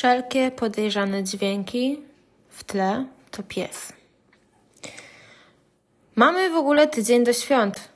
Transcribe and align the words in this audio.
wszelkie 0.00 0.50
podejrzane 0.50 1.24
dźwięki 1.24 2.00
w 2.48 2.64
tle 2.64 3.04
to 3.30 3.42
pies. 3.42 3.92
Mamy 6.16 6.50
w 6.50 6.56
ogóle 6.56 6.88
tydzień 6.88 7.24
do 7.24 7.32
świąt. 7.32 7.88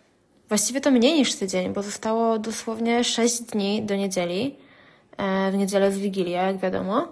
Właściwie 0.48 0.80
to 0.80 0.90
mniej 0.90 1.18
niż 1.18 1.34
tydzień, 1.34 1.72
bo 1.72 1.82
zostało 1.82 2.38
dosłownie 2.38 3.04
6 3.04 3.42
dni 3.42 3.82
do 3.82 3.96
niedzieli. 3.96 4.56
E, 5.16 5.50
w 5.50 5.54
niedzielę 5.56 5.92
z 5.92 5.98
Wigilię, 5.98 6.32
jak 6.32 6.58
wiadomo. 6.58 7.08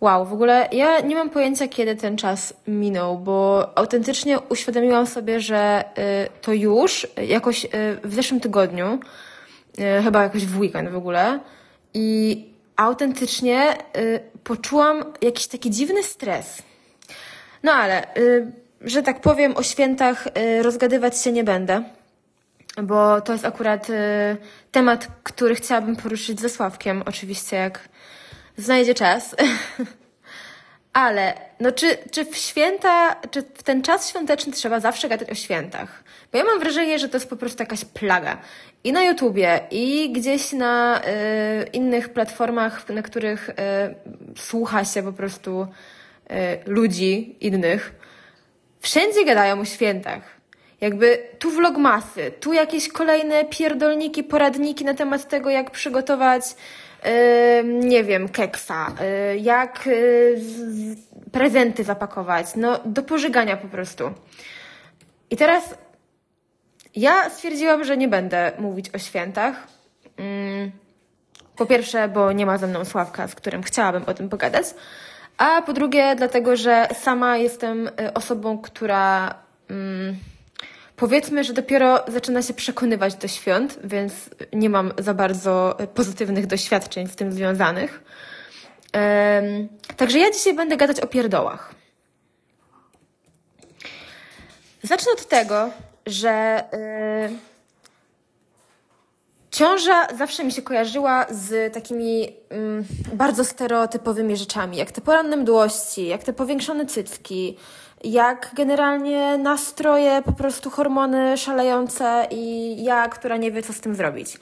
Wow, 0.00 0.26
w 0.26 0.32
ogóle 0.32 0.68
ja 0.72 1.00
nie 1.00 1.14
mam 1.14 1.30
pojęcia, 1.30 1.68
kiedy 1.68 1.96
ten 1.96 2.16
czas 2.16 2.54
minął, 2.66 3.18
bo 3.18 3.68
autentycznie 3.78 4.40
uświadomiłam 4.40 5.06
sobie, 5.06 5.40
że 5.40 5.84
y, 5.98 6.40
to 6.40 6.52
już 6.52 7.06
jakoś 7.28 7.64
y, 7.64 7.68
w 8.04 8.14
zeszłym 8.14 8.40
tygodniu, 8.40 8.98
chyba 10.04 10.22
jakoś 10.22 10.46
w 10.46 10.58
weekend 10.58 10.88
w 10.88 10.96
ogóle, 10.96 11.40
i 11.94 12.55
autentycznie 12.76 13.76
poczułam 14.44 15.04
jakiś 15.22 15.46
taki 15.46 15.70
dziwny 15.70 16.02
stres. 16.02 16.62
No 17.62 17.72
ale, 17.72 18.06
że 18.80 19.02
tak 19.02 19.20
powiem, 19.20 19.56
o 19.56 19.62
świętach 19.62 20.28
rozgadywać 20.62 21.22
się 21.22 21.32
nie 21.32 21.44
będę, 21.44 21.82
bo 22.82 23.20
to 23.20 23.32
jest 23.32 23.44
akurat 23.44 23.86
temat, 24.72 25.08
który 25.22 25.54
chciałabym 25.54 25.96
poruszyć 25.96 26.40
ze 26.40 26.48
Sławkiem, 26.48 27.02
oczywiście, 27.06 27.56
jak 27.56 27.88
znajdzie 28.56 28.94
czas. 28.94 29.36
Ale, 30.96 31.34
no 31.60 31.72
czy, 31.72 31.98
czy 32.10 32.24
w 32.24 32.36
święta, 32.36 33.16
czy 33.30 33.42
w 33.42 33.62
ten 33.62 33.82
czas 33.82 34.10
świąteczny 34.10 34.52
trzeba 34.52 34.80
zawsze 34.80 35.08
gadać 35.08 35.30
o 35.30 35.34
świętach? 35.34 36.04
Bo 36.32 36.38
ja 36.38 36.44
mam 36.44 36.60
wrażenie, 36.60 36.98
że 36.98 37.08
to 37.08 37.16
jest 37.16 37.30
po 37.30 37.36
prostu 37.36 37.62
jakaś 37.62 37.84
plaga. 37.84 38.38
I 38.84 38.92
na 38.92 39.04
YouTubie, 39.04 39.60
i 39.70 40.12
gdzieś 40.12 40.52
na 40.52 41.00
y, 41.00 41.02
innych 41.72 42.08
platformach, 42.08 42.88
na 42.88 43.02
których 43.02 43.48
y, 43.48 43.52
słucha 44.36 44.84
się 44.84 45.02
po 45.02 45.12
prostu 45.12 45.66
y, 46.30 46.34
ludzi 46.66 47.36
innych. 47.40 47.92
Wszędzie 48.80 49.24
gadają 49.24 49.60
o 49.60 49.64
świętach. 49.64 50.22
Jakby 50.80 51.18
tu 51.38 51.50
vlogmasy, 51.50 52.32
tu 52.40 52.52
jakieś 52.52 52.88
kolejne 52.88 53.44
pierdolniki, 53.44 54.24
poradniki 54.24 54.84
na 54.84 54.94
temat 54.94 55.28
tego, 55.28 55.50
jak 55.50 55.70
przygotować 55.70 56.42
nie 57.64 58.04
wiem, 58.04 58.28
keksa, 58.28 58.86
y, 59.32 59.38
jak 59.38 59.86
y, 59.86 60.36
prezenty 61.32 61.84
zapakować, 61.84 62.46
no 62.56 62.80
do 62.84 63.02
pożygania 63.02 63.56
po 63.56 63.68
prostu. 63.68 64.10
I 65.30 65.36
teraz 65.36 65.74
ja 66.96 67.30
stwierdziłam, 67.30 67.84
że 67.84 67.96
nie 67.96 68.08
będę 68.08 68.52
mówić 68.58 68.94
o 68.94 68.98
świętach. 68.98 69.66
Mm, 70.16 70.70
po 71.56 71.66
pierwsze, 71.66 72.08
bo 72.08 72.32
nie 72.32 72.46
ma 72.46 72.58
ze 72.58 72.66
mną 72.66 72.84
Sławka, 72.84 73.28
z 73.28 73.34
którym 73.34 73.62
chciałabym 73.62 74.04
o 74.04 74.14
tym 74.14 74.28
pogadać. 74.28 74.66
A 75.38 75.62
po 75.62 75.72
drugie, 75.72 76.14
dlatego, 76.16 76.56
że 76.56 76.88
sama 76.94 77.36
jestem 77.36 77.88
y, 77.88 78.14
osobą, 78.14 78.58
która 78.58 79.34
mm, 79.70 80.16
Powiedzmy, 80.96 81.44
że 81.44 81.52
dopiero 81.52 82.04
zaczyna 82.08 82.42
się 82.42 82.54
przekonywać 82.54 83.14
do 83.14 83.28
świąt, 83.28 83.78
więc 83.84 84.12
nie 84.52 84.70
mam 84.70 84.92
za 84.98 85.14
bardzo 85.14 85.76
pozytywnych 85.94 86.46
doświadczeń 86.46 87.08
z 87.08 87.16
tym 87.16 87.32
związanych. 87.32 88.02
Um, 88.94 89.68
także 89.96 90.18
ja 90.18 90.30
dzisiaj 90.30 90.54
będę 90.54 90.76
gadać 90.76 91.00
o 91.00 91.06
pierdołach. 91.06 91.74
Zacznę 94.82 95.12
od 95.12 95.28
tego, 95.28 95.70
że 96.06 96.64
yy, 97.30 97.36
ciąża 99.50 100.06
zawsze 100.18 100.44
mi 100.44 100.52
się 100.52 100.62
kojarzyła 100.62 101.26
z 101.30 101.74
takimi 101.74 102.20
yy, 102.20 102.28
bardzo 103.12 103.44
stereotypowymi 103.44 104.36
rzeczami, 104.36 104.76
jak 104.76 104.92
te 104.92 105.00
poranne 105.00 105.36
mdłości, 105.36 106.06
jak 106.06 106.24
te 106.24 106.32
powiększone 106.32 106.86
cycki, 106.86 107.56
jak 108.12 108.50
generalnie 108.54 109.38
nastroje, 109.38 110.22
po 110.22 110.32
prostu 110.32 110.70
hormony 110.70 111.36
szalejące 111.36 112.26
i 112.30 112.84
ja, 112.84 113.08
która 113.08 113.36
nie 113.36 113.52
wie, 113.52 113.62
co 113.62 113.72
z 113.72 113.80
tym 113.80 113.94
zrobić. 113.94 114.38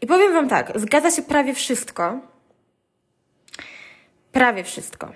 I 0.00 0.06
powiem 0.06 0.32
Wam 0.32 0.48
tak, 0.48 0.72
zgadza 0.74 1.10
się 1.10 1.22
prawie 1.22 1.54
wszystko. 1.54 2.20
Prawie 4.32 4.64
wszystko. 4.64 5.12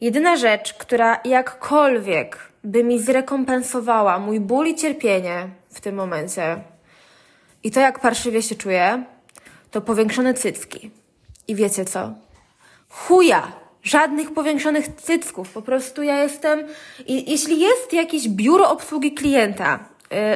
Jedyna 0.00 0.36
rzecz, 0.36 0.74
która 0.74 1.20
jakkolwiek 1.24 2.38
by 2.64 2.84
mi 2.84 2.98
zrekompensowała 3.00 4.18
mój 4.18 4.40
ból 4.40 4.66
i 4.66 4.74
cierpienie 4.74 5.48
w 5.70 5.80
tym 5.80 5.94
momencie 5.94 6.56
i 7.62 7.70
to, 7.70 7.80
jak 7.80 8.00
parszywie 8.00 8.42
się 8.42 8.54
czuję, 8.54 9.04
to 9.70 9.80
powiększone 9.80 10.34
cycki. 10.34 10.90
I 11.48 11.54
wiecie 11.54 11.84
co? 11.84 12.14
Chuja! 12.88 13.65
Żadnych 13.86 14.34
powiększonych 14.34 14.88
cycków. 14.88 15.52
Po 15.52 15.62
prostu 15.62 16.02
ja 16.02 16.22
jestem. 16.22 16.66
I, 17.06 17.30
jeśli 17.30 17.60
jest 17.60 17.92
jakieś 17.92 18.28
biuro 18.28 18.70
obsługi 18.70 19.12
klienta 19.12 19.78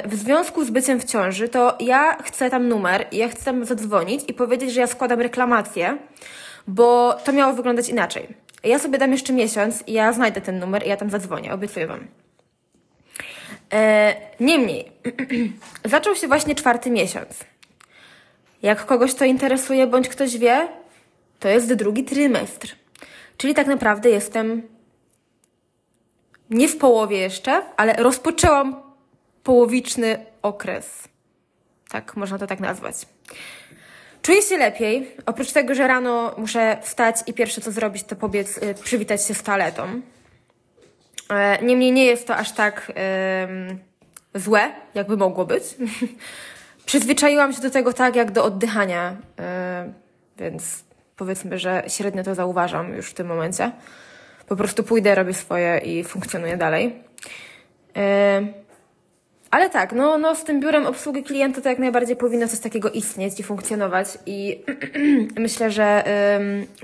y, 0.05 0.09
w 0.09 0.15
związku 0.15 0.65
z 0.65 0.71
byciem 0.71 1.00
w 1.00 1.05
ciąży, 1.05 1.49
to 1.49 1.77
ja 1.81 2.16
chcę 2.22 2.50
tam 2.50 2.69
numer 2.69 3.06
ja 3.12 3.28
chcę 3.28 3.44
tam 3.44 3.65
zadzwonić 3.65 4.21
i 4.28 4.34
powiedzieć, 4.34 4.72
że 4.72 4.81
ja 4.81 4.87
składam 4.87 5.21
reklamację, 5.21 5.99
bo 6.66 7.15
to 7.25 7.33
miało 7.33 7.53
wyglądać 7.53 7.88
inaczej. 7.88 8.28
Ja 8.65 8.78
sobie 8.78 8.99
dam 8.99 9.12
jeszcze 9.12 9.33
miesiąc 9.33 9.84
i 9.87 9.93
ja 9.93 10.12
znajdę 10.12 10.41
ten 10.41 10.59
numer 10.59 10.87
i 10.87 10.88
ja 10.88 10.97
tam 10.97 11.11
zadzwonię, 11.11 11.55
obiecuję 11.55 11.87
Wam. 11.87 12.06
E, 13.72 14.15
niemniej, 14.41 14.93
zaczął 15.84 16.15
się 16.15 16.28
właśnie 16.28 16.55
czwarty 16.55 16.91
miesiąc. 16.91 17.44
Jak 18.62 18.87
kogoś 18.87 19.15
to 19.15 19.25
interesuje, 19.25 19.87
bądź 19.87 20.09
ktoś 20.09 20.38
wie, 20.38 20.69
to 21.41 21.49
jest 21.49 21.75
drugi 21.75 22.05
trymestr. 22.05 22.80
Czyli 23.41 23.55
tak 23.55 23.67
naprawdę 23.67 24.11
jestem 24.11 24.62
nie 26.51 26.69
w 26.69 26.78
połowie 26.78 27.19
jeszcze, 27.19 27.62
ale 27.77 27.93
rozpoczęłam 27.93 28.83
połowiczny 29.43 30.27
okres. 30.43 31.09
Tak, 31.89 32.17
można 32.17 32.39
to 32.39 32.47
tak 32.47 32.61
nazwać. 32.61 32.95
Czuję 34.23 34.43
się 34.43 34.56
lepiej. 34.56 35.17
Oprócz 35.27 35.53
tego, 35.53 35.75
że 35.75 35.87
rano 35.87 36.34
muszę 36.39 36.79
wstać 36.83 37.17
i 37.27 37.34
pierwsze 37.34 37.61
co 37.61 37.73
zrobić, 37.73 38.05
to 38.05 38.17
pobiec, 38.17 38.59
y, 38.59 38.75
przywitać 38.83 39.27
się 39.27 39.34
z 39.34 39.43
toaletą. 39.43 40.00
E, 41.31 41.65
niemniej 41.65 41.93
nie 41.93 42.05
jest 42.05 42.27
to 42.27 42.37
aż 42.37 42.53
tak 42.53 42.93
złe, 44.34 44.73
jakby 44.95 45.17
mogło 45.17 45.45
być. 45.45 45.65
Przyzwyczaiłam 46.87 47.53
się 47.53 47.62
do 47.62 47.71
tego 47.71 47.93
tak, 47.93 48.17
jak 48.17 48.31
do 48.31 48.45
oddychania, 48.45 49.17
yy, 49.39 49.93
więc 50.39 50.90
powiedzmy, 51.20 51.58
że 51.58 51.82
średnio 51.88 52.22
to 52.25 52.34
zauważam 52.34 52.94
już 52.94 53.10
w 53.10 53.14
tym 53.14 53.26
momencie. 53.26 53.72
Po 54.48 54.56
prostu 54.56 54.84
pójdę, 54.84 55.14
robię 55.14 55.34
swoje 55.34 55.78
i 55.78 56.04
funkcjonuję 56.04 56.56
dalej. 56.56 56.84
Yy, 57.97 58.03
ale 59.50 59.70
tak, 59.70 59.92
no, 59.92 60.19
no 60.19 60.34
z 60.34 60.44
tym 60.44 60.60
biurem 60.60 60.86
obsługi 60.86 61.22
klienta 61.22 61.60
to 61.60 61.69
jak 61.69 61.78
najbardziej 61.78 62.16
powinno 62.16 62.48
coś 62.48 62.58
takiego 62.58 62.91
istnieć 62.91 63.41
i 63.41 63.42
funkcjonować 63.42 64.19
i 64.26 64.64
myślę, 65.47 65.70
że 65.70 66.04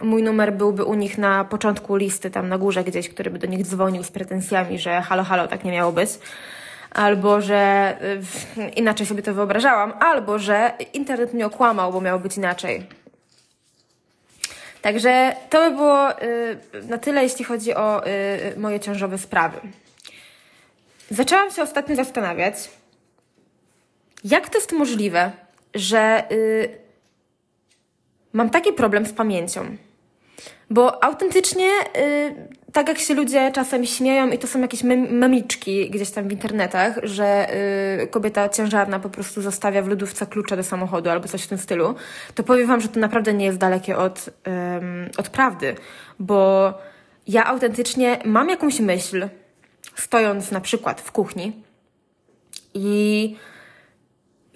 mój 0.02 0.22
numer 0.22 0.53
byłby 0.53 0.84
u 0.84 0.94
nich 0.94 1.18
na 1.18 1.44
początku 1.44 1.97
listy, 1.97 2.30
tam 2.30 2.48
na 2.48 2.58
górze 2.58 2.84
gdzieś, 2.84 3.08
który 3.08 3.30
by 3.30 3.38
do 3.38 3.47
nich 3.47 3.66
dzwonił 3.66 4.03
z 4.03 4.10
pretensjami, 4.10 4.78
że 4.78 5.00
halo, 5.00 5.24
halo, 5.24 5.48
tak 5.48 5.64
nie 5.64 5.72
miało 5.72 5.92
być. 5.92 6.10
Albo, 6.92 7.41
że 7.41 7.92
y, 8.58 8.68
inaczej 8.70 9.06
sobie 9.06 9.22
to 9.22 9.34
wyobrażałam, 9.34 9.92
albo, 10.00 10.38
że 10.38 10.72
internet 10.92 11.34
mnie 11.34 11.47
okłamał, 11.47 11.92
bo 11.92 12.00
miało 12.00 12.18
być 12.18 12.36
inaczej. 12.36 12.86
Także 14.86 15.36
to 15.50 15.70
by 15.70 15.76
było 15.76 16.22
y, 16.22 16.58
na 16.88 16.98
tyle, 16.98 17.22
jeśli 17.22 17.44
chodzi 17.44 17.74
o 17.74 18.06
y, 18.06 18.10
moje 18.56 18.80
ciążowe 18.80 19.19
sprawy. 19.19 19.60
Zaczęłam 21.10 21.50
się 21.50 21.62
ostatnio 21.62 21.97
zastanawiać, 21.97 22.54
jak 24.24 24.48
to 24.48 24.58
jest 24.58 24.72
możliwe, 24.72 25.32
że 25.74 26.24
y, 26.32 26.78
mam 28.32 28.50
taki 28.50 28.72
problem 28.72 29.06
z 29.06 29.12
pamięcią. 29.12 29.76
Bo 30.71 31.04
autentycznie, 31.04 31.71
y, 31.97 32.34
tak 32.77 32.89
jak 32.89 32.99
się 32.99 33.15
ludzie 33.15 33.53
czasem 33.53 33.87
śmieją, 33.87 34.31
i 34.31 34.39
to 34.39 34.47
są 34.47 34.61
jakieś 34.61 34.83
mem 34.83 35.01
memiczki 35.01 35.91
gdzieś 35.91 36.11
tam 36.11 36.28
w 36.28 36.33
internetach, 36.33 36.99
że 37.03 37.55
y, 38.03 38.07
kobieta 38.07 38.49
ciężarna 38.49 39.01
po 39.01 39.11
prostu 39.11 39.43
zostawia 39.43 39.83
w 39.83 39.89
lodówce 39.89 40.27
klucze 40.27 40.57
do 40.57 40.63
samochodu 40.63 41.11
albo 41.11 41.28
coś 41.28 41.43
w 41.43 41.47
tym 41.47 41.59
stylu, 41.59 41.95
to 42.34 42.43
powiem 42.43 42.67
Wam, 42.67 42.81
że 42.81 42.89
to 42.89 43.01
naprawdę 43.01 43.34
nie 43.34 43.45
jest 43.45 43.59
dalekie 43.59 43.97
od, 43.97 44.31
od 45.17 45.28
prawdy. 45.28 45.75
Bo 46.19 46.73
ja 47.27 47.45
autentycznie 47.45 48.19
mam 48.25 48.49
jakąś 48.49 48.81
myśl, 48.81 49.28
stojąc 49.95 50.51
na 50.51 50.61
przykład 50.61 51.01
w 51.01 51.13
kuchni 51.13 51.63
i 52.75 53.37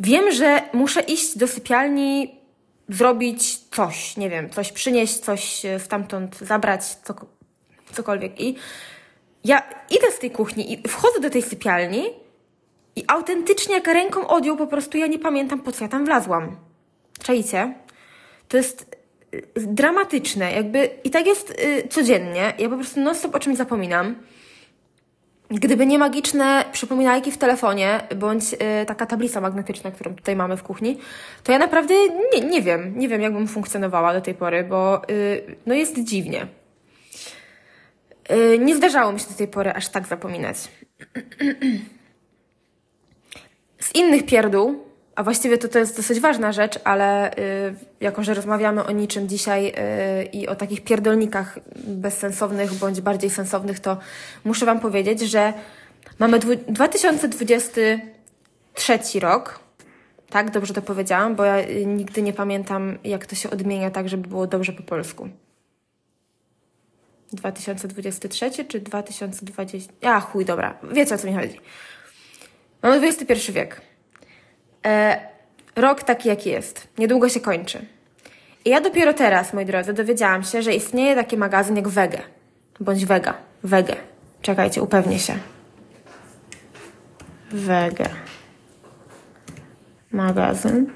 wiem, 0.00 0.32
że 0.32 0.62
muszę 0.72 1.00
iść 1.00 1.38
do 1.38 1.48
sypialni, 1.48 2.40
zrobić 2.88 3.58
coś, 3.58 4.16
nie 4.16 4.30
wiem, 4.30 4.50
coś 4.50 4.72
przynieść, 4.72 5.18
coś 5.18 5.62
stamtąd 5.78 6.38
zabrać, 6.38 6.82
cokolwiek. 7.90 8.40
I 8.40 8.56
ja 9.44 9.62
idę 9.90 10.10
z 10.10 10.18
tej 10.18 10.30
kuchni 10.30 10.72
i 10.72 10.88
wchodzę 10.88 11.20
do 11.20 11.30
tej 11.30 11.42
sypialni 11.42 12.04
i 12.96 13.04
autentycznie 13.06 13.74
jak 13.74 13.86
ręką 13.86 14.26
odjął, 14.26 14.56
po 14.56 14.66
prostu 14.66 14.98
ja 14.98 15.06
nie 15.06 15.18
pamiętam 15.18 15.60
po 15.60 15.72
co 15.72 15.84
ja 15.84 15.88
tam 15.88 16.04
wlazłam. 16.04 16.56
Czajcie? 17.22 17.74
To 18.48 18.56
jest 18.56 18.96
dramatyczne, 19.56 20.52
jakby 20.52 20.90
i 21.04 21.10
tak 21.10 21.26
jest 21.26 21.50
y, 21.50 21.88
codziennie. 21.88 22.52
Ja 22.58 22.68
po 22.68 22.76
prostu 22.76 23.00
non 23.00 23.14
stop 23.14 23.34
o 23.34 23.38
czymś 23.38 23.56
zapominam. 23.56 24.14
Gdyby 25.50 25.86
nie 25.86 25.98
magiczne 25.98 26.64
przypominajki 26.72 27.32
w 27.32 27.38
telefonie, 27.38 28.00
bądź 28.16 28.44
y, 28.52 28.86
taka 28.86 29.06
tablica 29.06 29.40
magnetyczna, 29.40 29.90
którą 29.90 30.14
tutaj 30.14 30.36
mamy 30.36 30.56
w 30.56 30.62
kuchni, 30.62 30.98
to 31.44 31.52
ja 31.52 31.58
naprawdę 31.58 31.94
nie, 32.34 32.40
nie 32.40 32.62
wiem, 32.62 32.98
nie 32.98 33.08
wiem, 33.08 33.20
jakbym 33.20 33.48
funkcjonowała 33.48 34.12
do 34.12 34.20
tej 34.20 34.34
pory, 34.34 34.64
bo 34.64 35.02
y, 35.10 35.56
no 35.66 35.74
jest 35.74 36.04
dziwnie. 36.04 36.46
Y, 38.32 38.58
nie 38.58 38.76
zdarzało 38.76 39.12
mi 39.12 39.20
się 39.20 39.28
do 39.28 39.34
tej 39.34 39.48
pory 39.48 39.72
aż 39.72 39.88
tak 39.88 40.06
zapominać. 40.06 40.56
Z 43.78 43.94
innych 43.94 44.26
pierdół, 44.26 44.84
a 45.14 45.22
właściwie 45.22 45.58
to, 45.58 45.68
to 45.68 45.78
jest 45.78 45.96
dosyć 45.96 46.20
ważna 46.20 46.52
rzecz, 46.52 46.78
ale 46.84 47.32
y, 47.32 47.34
jako, 48.00 48.22
że 48.22 48.34
rozmawiamy 48.34 48.84
o 48.84 48.90
niczym 48.90 49.28
dzisiaj 49.28 49.68
y, 49.68 49.72
i 50.24 50.48
o 50.48 50.56
takich 50.56 50.84
pierdolnikach 50.84 51.58
bezsensownych 51.76 52.74
bądź 52.74 53.00
bardziej 53.00 53.30
sensownych, 53.30 53.80
to 53.80 53.98
muszę 54.44 54.66
Wam 54.66 54.80
powiedzieć, 54.80 55.20
że 55.20 55.52
mamy 56.18 56.38
2023 56.38 59.20
rok. 59.20 59.60
Tak, 60.30 60.50
dobrze 60.50 60.74
to 60.74 60.82
powiedziałam, 60.82 61.36
bo 61.36 61.44
ja 61.44 61.58
y, 61.58 61.86
nigdy 61.86 62.22
nie 62.22 62.32
pamiętam, 62.32 62.98
jak 63.04 63.26
to 63.26 63.34
się 63.34 63.50
odmienia 63.50 63.90
tak, 63.90 64.08
żeby 64.08 64.28
było 64.28 64.46
dobrze 64.46 64.72
po 64.72 64.82
polsku. 64.82 65.28
2023 67.32 68.64
czy 68.64 68.80
2020? 68.80 69.92
A, 70.02 70.20
chuj, 70.20 70.44
dobra. 70.44 70.78
Wiecie 70.92 71.14
o 71.14 71.18
co 71.18 71.26
mi 71.26 71.34
chodzi. 71.34 71.60
Mamy 72.82 73.06
XXI 73.06 73.52
wiek. 73.52 73.80
E, 74.86 75.20
rok 75.76 76.02
taki, 76.02 76.28
jaki 76.28 76.50
jest. 76.50 76.88
Niedługo 76.98 77.28
się 77.28 77.40
kończy. 77.40 77.86
I 78.64 78.70
ja 78.70 78.80
dopiero 78.80 79.14
teraz, 79.14 79.52
moi 79.52 79.66
drodzy, 79.66 79.92
dowiedziałam 79.92 80.42
się, 80.42 80.62
że 80.62 80.74
istnieje 80.74 81.14
taki 81.14 81.36
magazyn 81.36 81.76
jak 81.76 81.88
Wege. 81.88 82.22
Bądź 82.80 83.06
Wega. 83.06 83.34
Wege. 83.64 83.96
Czekajcie, 84.42 84.82
upewnię 84.82 85.18
się. 85.18 85.34
Wege. 87.50 88.08
Magazyn. 90.12 90.90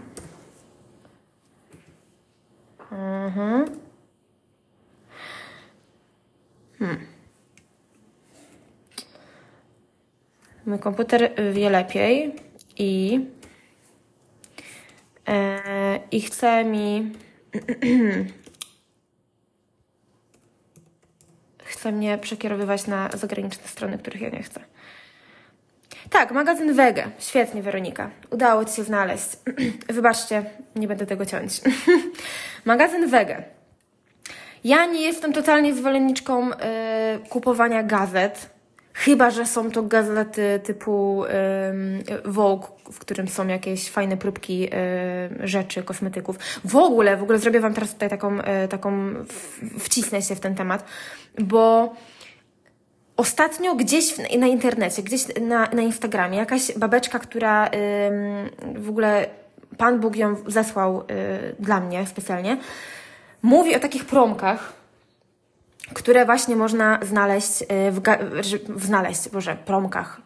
Mhm. 2.92 3.83
Hmm. 6.84 7.06
Mój 10.66 10.78
komputer 10.78 11.30
wie 11.52 11.70
lepiej 11.70 12.34
i 12.78 13.20
E, 15.26 16.00
i 16.10 16.20
chce 16.20 16.64
mi. 16.64 17.12
chce 21.64 21.92
mnie 21.92 22.18
przekierowywać 22.18 22.86
na 22.86 23.10
zagraniczne 23.14 23.68
strony, 23.68 23.98
których 23.98 24.20
ja 24.20 24.28
nie 24.28 24.42
chcę. 24.42 24.60
Tak, 26.10 26.32
magazyn 26.32 26.74
Wege. 26.74 27.10
Świetnie, 27.18 27.62
Weronika. 27.62 28.10
Udało 28.30 28.64
Ci 28.64 28.76
się 28.76 28.84
znaleźć. 28.84 29.28
Wybaczcie, 29.88 30.44
nie 30.76 30.88
będę 30.88 31.06
tego 31.06 31.26
ciąć. 31.26 31.60
magazyn 32.64 33.08
Wege. 33.08 33.44
Ja 34.64 34.86
nie 34.86 35.00
jestem 35.00 35.32
totalnie 35.32 35.74
zwolenniczką 35.74 36.50
y, 36.52 36.54
kupowania 37.28 37.82
gazet 37.82 38.54
Chyba, 38.96 39.30
że 39.30 39.46
są 39.46 39.70
to 39.70 39.82
gazety 39.82 40.60
typu 40.64 41.24
Vogue, 42.24 42.66
w 42.92 42.98
którym 42.98 43.28
są 43.28 43.46
jakieś 43.46 43.90
fajne 43.90 44.16
próbki 44.16 44.70
rzeczy, 45.40 45.82
kosmetyków. 45.82 46.36
W 46.64 46.76
ogóle, 46.76 47.16
w 47.16 47.22
ogóle 47.22 47.38
zrobię 47.38 47.60
Wam 47.60 47.74
teraz 47.74 47.92
tutaj 47.92 48.08
taką, 48.08 48.38
y, 48.40 48.68
taką 48.68 49.14
wcisnę 49.78 50.22
się 50.22 50.34
w 50.34 50.40
ten 50.40 50.54
temat, 50.54 50.84
bo 51.38 51.94
ostatnio 53.16 53.74
gdzieś 53.74 54.14
na 54.38 54.46
internecie, 54.46 55.02
gdzieś 55.02 55.24
na, 55.40 55.68
na 55.72 55.82
Instagramie, 55.82 56.38
jakaś 56.38 56.78
babeczka, 56.78 57.18
która 57.18 57.70
w 58.76 58.88
ogóle 58.88 59.26
Pan 59.78 60.00
Bóg 60.00 60.16
ją 60.16 60.36
zesłał 60.46 61.04
dla 61.58 61.80
mnie 61.80 62.06
specjalnie, 62.06 62.58
mówi 63.44 63.76
o 63.76 63.80
takich 63.80 64.04
promkach, 64.04 64.72
które 65.94 66.24
właśnie 66.24 66.56
można 66.56 66.98
znaleźć 67.02 67.62
y, 67.62 67.66
w, 67.90 68.00
w 68.68 68.86
znaleźć, 68.86 69.28
boże, 69.28 69.56
promkach. 69.64 70.20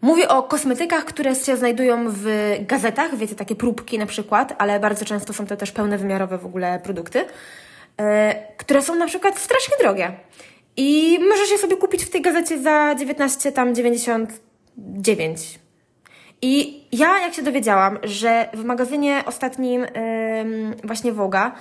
Mówię 0.00 0.28
o 0.28 0.42
kosmetykach, 0.42 1.04
które 1.04 1.34
się 1.34 1.56
znajdują 1.56 2.04
w 2.08 2.26
gazetach, 2.60 3.16
wiecie, 3.16 3.34
takie 3.34 3.54
próbki 3.54 3.98
na 3.98 4.06
przykład, 4.06 4.54
ale 4.58 4.80
bardzo 4.80 5.04
często 5.04 5.32
są 5.32 5.46
to 5.46 5.56
też 5.56 5.72
pełnowymiarowe 5.72 6.38
w 6.38 6.46
ogóle 6.46 6.80
produkty, 6.84 7.20
y, 7.20 7.24
które 8.56 8.82
są 8.82 8.94
na 8.94 9.06
przykład 9.06 9.38
strasznie 9.38 9.76
drogie. 9.80 10.12
I 10.76 11.18
możesz 11.28 11.50
je 11.50 11.58
sobie 11.58 11.76
kupić 11.76 12.04
w 12.04 12.10
tej 12.10 12.22
gazecie 12.22 12.62
za 12.62 12.94
19 12.94 13.52
tam 13.52 13.74
99. 13.74 15.61
I 16.42 16.84
ja 16.92 17.18
jak 17.18 17.34
się 17.34 17.42
dowiedziałam, 17.42 17.98
że 18.02 18.48
w 18.54 18.64
magazynie 18.64 19.22
ostatnim 19.26 19.86
właśnie 20.84 21.12
Woga 21.12 21.52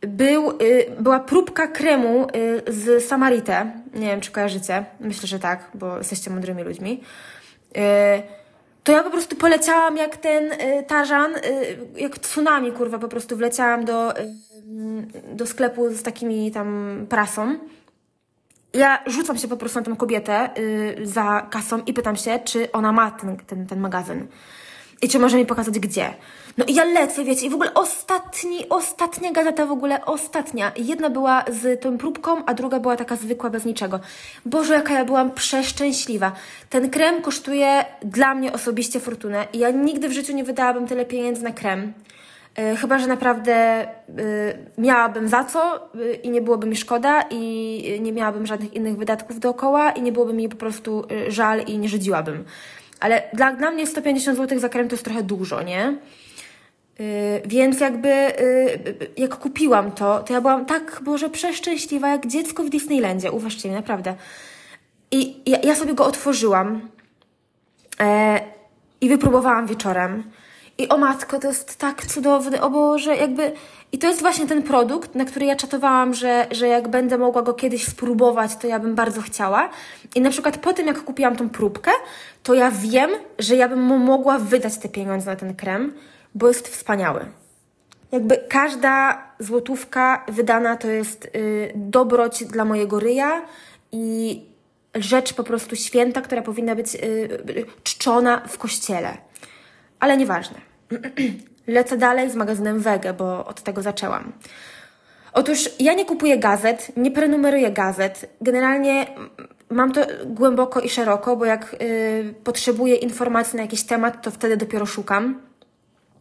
był, 0.00 0.50
y, 0.50 0.86
była 1.00 1.20
próbka 1.20 1.66
kremu 1.66 2.26
y, 2.68 2.72
z 2.72 3.04
Samarite. 3.04 3.72
Nie 3.94 4.06
wiem, 4.06 4.20
czy 4.20 4.30
kojarzycie. 4.30 4.84
Myślę, 5.00 5.28
że 5.28 5.38
tak, 5.38 5.70
bo 5.74 5.98
jesteście 5.98 6.30
mądrymi 6.30 6.62
ludźmi. 6.62 7.02
Y, 7.76 7.80
to 8.84 8.92
ja 8.92 9.02
po 9.02 9.10
prostu 9.10 9.36
poleciałam 9.36 9.96
jak 9.96 10.16
ten 10.16 10.50
tarzan, 10.86 11.32
jak 11.96 12.18
tsunami, 12.18 12.72
kurwa, 12.72 12.98
po 12.98 13.08
prostu 13.08 13.36
wleciałam 13.36 13.84
do, 13.84 14.14
do 15.32 15.46
sklepu 15.46 15.90
z 15.90 16.02
takimi 16.02 16.50
tam 16.50 16.98
prasą. 17.08 17.58
Ja 18.74 18.98
rzucam 19.06 19.38
się 19.38 19.48
po 19.48 19.56
prostu 19.56 19.78
na 19.78 19.84
tę 19.84 19.96
kobietę 19.96 20.50
za 21.02 21.46
kasą 21.50 21.82
i 21.86 21.94
pytam 21.94 22.16
się, 22.16 22.38
czy 22.44 22.72
ona 22.72 22.92
ma 22.92 23.10
ten, 23.10 23.36
ten, 23.36 23.66
ten 23.66 23.80
magazyn. 23.80 24.26
I 25.02 25.08
czy 25.08 25.18
może 25.18 25.36
mi 25.36 25.46
pokazać 25.46 25.78
gdzie. 25.78 26.14
No 26.58 26.64
i 26.64 26.74
ja 26.74 26.84
lecę, 26.84 27.24
wiecie, 27.24 27.46
i 27.46 27.50
w 27.50 27.54
ogóle 27.54 27.74
ostatni, 27.74 28.68
ostatnia 28.68 29.32
gazeta 29.32 29.66
w 29.66 29.72
ogóle, 29.72 30.04
ostatnia. 30.04 30.72
Jedna 30.76 31.10
była 31.10 31.44
z 31.48 31.82
tą 31.82 31.98
próbką, 31.98 32.44
a 32.44 32.54
druga 32.54 32.80
była 32.80 32.96
taka 32.96 33.16
zwykła, 33.16 33.50
bez 33.50 33.64
niczego. 33.64 34.00
Boże, 34.46 34.74
jaka 34.74 34.94
ja 34.94 35.04
byłam 35.04 35.30
przeszczęśliwa. 35.30 36.32
Ten 36.70 36.90
krem 36.90 37.22
kosztuje 37.22 37.84
dla 38.02 38.34
mnie 38.34 38.52
osobiście 38.52 39.00
fortunę 39.00 39.46
i 39.52 39.58
ja 39.58 39.70
nigdy 39.70 40.08
w 40.08 40.12
życiu 40.12 40.32
nie 40.32 40.44
wydałabym 40.44 40.86
tyle 40.86 41.04
pieniędzy 41.04 41.42
na 41.42 41.52
krem. 41.52 41.92
Yy, 42.60 42.76
chyba, 42.76 42.98
że 42.98 43.06
naprawdę 43.06 43.86
yy, 44.08 44.24
miałabym 44.78 45.28
za 45.28 45.44
co 45.44 45.88
yy, 45.94 46.14
i 46.14 46.30
nie 46.30 46.42
byłoby 46.42 46.66
mi 46.66 46.76
szkoda 46.76 47.24
i 47.30 47.98
nie 48.00 48.12
miałabym 48.12 48.46
żadnych 48.46 48.74
innych 48.74 48.96
wydatków 48.96 49.40
dookoła 49.40 49.90
i 49.90 50.02
nie 50.02 50.12
byłoby 50.12 50.32
mi 50.32 50.48
po 50.48 50.56
prostu 50.56 51.04
żal 51.28 51.60
i 51.60 51.78
nie 51.78 51.88
żydziłabym. 51.88 52.44
Ale 53.00 53.22
dla, 53.32 53.52
dla 53.52 53.70
mnie 53.70 53.86
150 53.86 54.36
zł 54.38 54.58
za 54.58 54.68
krem 54.68 54.88
to 54.88 54.94
jest 54.94 55.04
trochę 55.04 55.22
dużo, 55.22 55.62
nie? 55.62 55.96
Więc 57.44 57.80
jakby 57.80 58.12
jak 59.16 59.36
kupiłam 59.36 59.92
to, 59.92 60.18
to 60.18 60.32
ja 60.32 60.40
byłam 60.40 60.66
tak, 60.66 61.00
Boże, 61.04 61.30
przeszczęśliwa 61.30 62.08
jak 62.08 62.26
dziecko 62.26 62.64
w 62.64 62.70
Disneylandzie, 62.70 63.32
uważcie 63.32 63.68
mi, 63.68 63.74
naprawdę. 63.74 64.14
I 65.10 65.50
ja, 65.50 65.58
ja 65.62 65.74
sobie 65.74 65.94
go 65.94 66.06
otworzyłam 66.06 66.88
e, 68.00 68.40
i 69.00 69.08
wypróbowałam 69.08 69.66
wieczorem. 69.66 70.22
I 70.78 70.88
o 70.88 70.98
matko, 70.98 71.38
to 71.38 71.48
jest 71.48 71.76
tak 71.76 72.06
cudowny, 72.06 72.62
o 72.62 72.70
Boże, 72.70 73.16
jakby... 73.16 73.52
I 73.92 73.98
to 73.98 74.06
jest 74.06 74.20
właśnie 74.20 74.46
ten 74.46 74.62
produkt, 74.62 75.14
na 75.14 75.24
który 75.24 75.46
ja 75.46 75.56
czatowałam, 75.56 76.14
że, 76.14 76.46
że 76.50 76.68
jak 76.68 76.88
będę 76.88 77.18
mogła 77.18 77.42
go 77.42 77.54
kiedyś 77.54 77.86
spróbować, 77.86 78.56
to 78.56 78.66
ja 78.66 78.78
bym 78.78 78.94
bardzo 78.94 79.22
chciała. 79.22 79.68
I 80.14 80.20
na 80.20 80.30
przykład 80.30 80.58
po 80.58 80.72
tym, 80.72 80.86
jak 80.86 81.04
kupiłam 81.04 81.36
tą 81.36 81.48
próbkę, 81.48 81.90
to 82.42 82.54
ja 82.54 82.70
wiem, 82.70 83.10
że 83.38 83.56
ja 83.56 83.68
bym 83.68 83.80
mogła 83.82 84.38
wydać 84.38 84.78
te 84.78 84.88
pieniądze 84.88 85.30
na 85.30 85.36
ten 85.36 85.54
krem, 85.54 85.92
bo 86.34 86.48
jest 86.48 86.68
wspaniały. 86.68 87.26
Jakby 88.12 88.36
każda 88.48 89.24
złotówka 89.38 90.24
wydana 90.28 90.76
to 90.76 90.88
jest 90.88 91.24
y, 91.24 91.72
dobroć 91.74 92.44
dla 92.44 92.64
mojego 92.64 93.00
ryja 93.00 93.42
i 93.92 94.42
rzecz 94.94 95.32
po 95.32 95.44
prostu 95.44 95.76
święta, 95.76 96.20
która 96.20 96.42
powinna 96.42 96.74
być 96.74 96.94
y, 96.94 96.98
y 96.98 97.66
czczona 97.82 98.42
w 98.48 98.58
kościele. 98.58 99.16
Ale 100.00 100.16
nieważne. 100.16 100.58
Lecę 101.66 101.96
dalej 101.96 102.30
z 102.30 102.34
magazynem 102.34 102.80
Wege, 102.80 103.12
bo 103.12 103.46
od 103.46 103.62
tego 103.62 103.82
zaczęłam. 103.82 104.32
Otóż 105.32 105.70
ja 105.78 105.94
nie 105.94 106.04
kupuję 106.04 106.38
gazet, 106.38 106.92
nie 106.96 107.10
prenumeruję 107.10 107.70
gazet. 107.70 108.30
Generalnie 108.40 109.06
mam 109.70 109.92
to 109.92 110.00
głęboko 110.26 110.80
i 110.80 110.88
szeroko, 110.88 111.36
bo 111.36 111.44
jak 111.44 111.76
y, 111.82 112.34
potrzebuję 112.44 112.94
informacji 112.94 113.56
na 113.56 113.62
jakiś 113.62 113.82
temat, 113.82 114.22
to 114.22 114.30
wtedy 114.30 114.56
dopiero 114.56 114.86
szukam. 114.86 115.40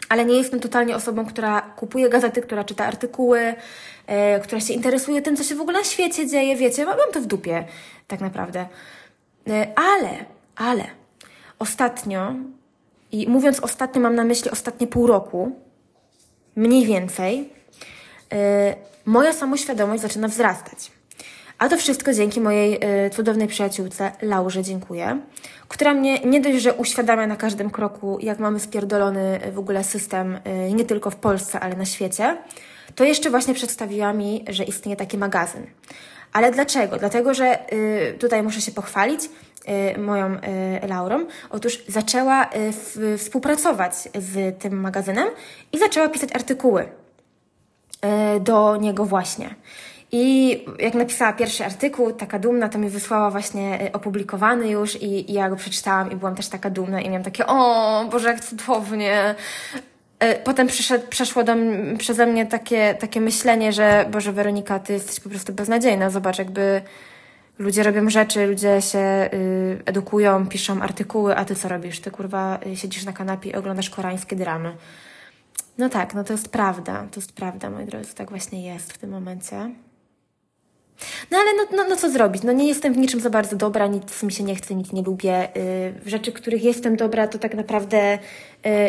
Ale 0.10 0.26
nie 0.26 0.38
jestem 0.38 0.60
totalnie 0.60 0.96
osobą, 0.96 1.26
która 1.26 1.62
kupuje 1.62 2.10
gazety, 2.10 2.42
która 2.42 2.64
czyta 2.64 2.86
artykuły, 2.86 3.40
y, 4.38 4.42
która 4.44 4.62
się 4.62 4.74
interesuje 4.74 5.22
tym, 5.22 5.36
co 5.36 5.44
się 5.44 5.56
w 5.56 5.62
ogóle 5.62 5.78
na 5.78 5.84
świecie 5.84 6.28
dzieje. 6.28 6.56
Wiecie, 6.56 6.86
mam 6.86 6.98
to 7.14 7.22
w 7.22 7.26
dupie, 7.26 7.66
tak 8.08 8.22
naprawdę. 8.22 8.66
Y, 9.48 9.52
ale, 9.76 10.26
ale 10.56 10.84
ostatnio, 11.60 12.36
i 13.12 13.28
mówiąc 13.28 13.60
ostatnio, 13.60 14.02
mam 14.02 14.16
na 14.16 14.24
myśli 14.24 14.52
ostatnie 14.52 14.88
pół 14.88 15.08
roku, 15.08 15.52
mniej 16.56 16.86
więcej, 16.86 17.50
moja 19.06 19.34
samoświadomość 19.34 20.02
zaczyna 20.02 20.28
wzrastać. 20.28 20.92
A 21.60 21.70
to 21.70 21.78
wszystko 21.78 22.14
dzięki 22.14 22.42
mojej 22.42 22.80
y, 23.06 23.10
cudownej 23.10 23.48
przyjaciółce, 23.48 24.12
Laurze, 24.22 24.64
dziękuję, 24.64 25.20
która 25.68 25.94
mnie 25.94 26.20
nie 26.20 26.42
dość, 26.42 26.62
że 26.62 26.74
uświadamia 26.74 27.28
na 27.28 27.36
każdym 27.36 27.70
kroku, 27.70 28.18
jak 28.22 28.40
mamy 28.40 28.60
spierdolony 28.60 29.40
w 29.54 29.60
ogóle 29.60 29.84
system, 29.84 30.36
y, 30.36 30.74
nie 30.74 30.86
tylko 30.86 31.12
w 31.12 31.16
Polsce, 31.16 31.60
ale 31.60 31.76
na 31.76 31.86
świecie, 31.86 32.38
to 32.96 33.04
jeszcze 33.04 33.30
właśnie 33.30 33.54
przedstawiła 33.54 34.14
mi, 34.14 34.46
że 34.50 34.64
istnieje 34.64 34.96
taki 34.96 35.18
magazyn. 35.18 35.68
Ale 36.34 36.52
dlaczego? 36.52 36.98
Dlatego, 36.98 37.34
że 37.34 37.74
y, 37.74 38.18
tutaj 38.20 38.44
muszę 38.44 38.62
się 38.62 38.72
pochwalić 38.72 39.22
y, 39.26 39.30
moją 39.98 40.36
y, 40.84 40.88
Laurą. 40.88 41.26
Otóż 41.50 41.84
zaczęła 41.88 42.50
y, 43.14 43.18
współpracować 43.18 43.94
z 44.16 44.60
tym 44.60 44.80
magazynem 44.80 45.30
i 45.72 45.80
zaczęła 45.80 46.10
pisać 46.10 46.36
artykuły 46.36 46.84
y, 46.84 48.40
do 48.40 48.78
niego 48.78 49.06
właśnie. 49.06 49.56
I 50.12 50.66
jak 50.80 50.94
napisała 50.94 51.34
pierwszy 51.34 51.66
artykuł, 51.66 52.14
taka 52.14 52.40
dumna, 52.40 52.70
to 52.70 52.78
mi 52.78 52.90
wysłała 52.90 53.32
właśnie 53.32 53.82
y, 53.88 53.92
opublikowany 53.92 54.70
już 54.70 54.96
i, 54.96 55.32
i 55.32 55.34
ja 55.34 55.50
go 55.50 55.56
przeczytałam 55.56 56.12
i 56.12 56.16
byłam 56.16 56.36
też 56.36 56.48
taka 56.48 56.70
dumna 56.70 57.02
i 57.02 57.10
miałam 57.10 57.24
takie, 57.24 57.48
o 57.48 58.06
Boże, 58.12 58.28
jak 58.28 58.46
cudownie. 58.46 59.36
Y, 60.24 60.36
potem 60.44 60.68
przeszło 61.10 61.44
do, 61.44 61.56
przeze 61.98 62.26
mnie 62.26 62.46
takie, 62.46 62.96
takie 63.00 63.22
myślenie, 63.22 63.74
że 63.74 64.06
Boże 64.12 64.32
Weronika, 64.34 64.80
ty 64.80 64.94
jesteś 64.94 65.20
po 65.20 65.30
prostu 65.30 65.54
beznadziejna. 65.54 66.10
Zobacz, 66.10 66.40
jakby 66.40 66.82
ludzie 67.60 67.84
robią 67.84 68.10
rzeczy, 68.10 68.48
ludzie 68.48 68.82
się 68.82 69.30
y, 69.34 69.82
edukują, 69.86 70.48
piszą 70.48 70.82
artykuły, 70.82 71.36
a 71.36 71.46
ty 71.46 71.56
co 71.56 71.70
robisz? 71.70 72.00
Ty 72.00 72.12
kurwa 72.12 72.60
y, 72.66 72.76
siedzisz 72.76 73.06
na 73.06 73.14
kanapie 73.14 73.50
i 73.50 73.56
oglądasz 73.56 73.90
koreańskie 73.90 74.36
dramy. 74.36 74.76
No 75.78 75.90
tak, 75.90 76.14
no 76.14 76.24
to 76.24 76.34
jest 76.34 76.50
prawda, 76.50 77.08
to 77.12 77.20
jest 77.20 77.34
prawda, 77.34 77.70
moi 77.70 77.86
drodzy, 77.86 78.16
tak 78.16 78.30
właśnie 78.30 78.68
jest 78.68 78.94
w 78.94 78.98
tym 78.98 79.10
momencie. 79.10 79.70
No 81.32 81.38
ale 81.38 81.50
no, 81.58 81.78
no, 81.78 81.90
no 81.90 81.96
co 81.96 82.10
zrobić? 82.10 82.44
No 82.44 82.52
nie 82.52 82.68
jestem 82.68 82.94
w 82.94 82.98
niczym 82.98 83.20
za 83.20 83.30
bardzo 83.30 83.56
dobra, 83.56 83.88
nic 83.88 84.24
mi 84.24 84.32
się 84.32 84.44
nie 84.44 84.56
chce, 84.56 84.76
nic 84.76 84.94
nie 84.94 85.02
lubię. 85.02 85.48
W 86.06 86.10
rzeczy, 86.10 86.32
których 86.32 86.64
jestem 86.64 86.96
dobra, 86.96 87.28
to 87.28 87.40
tak 87.40 87.56
naprawdę 87.56 88.20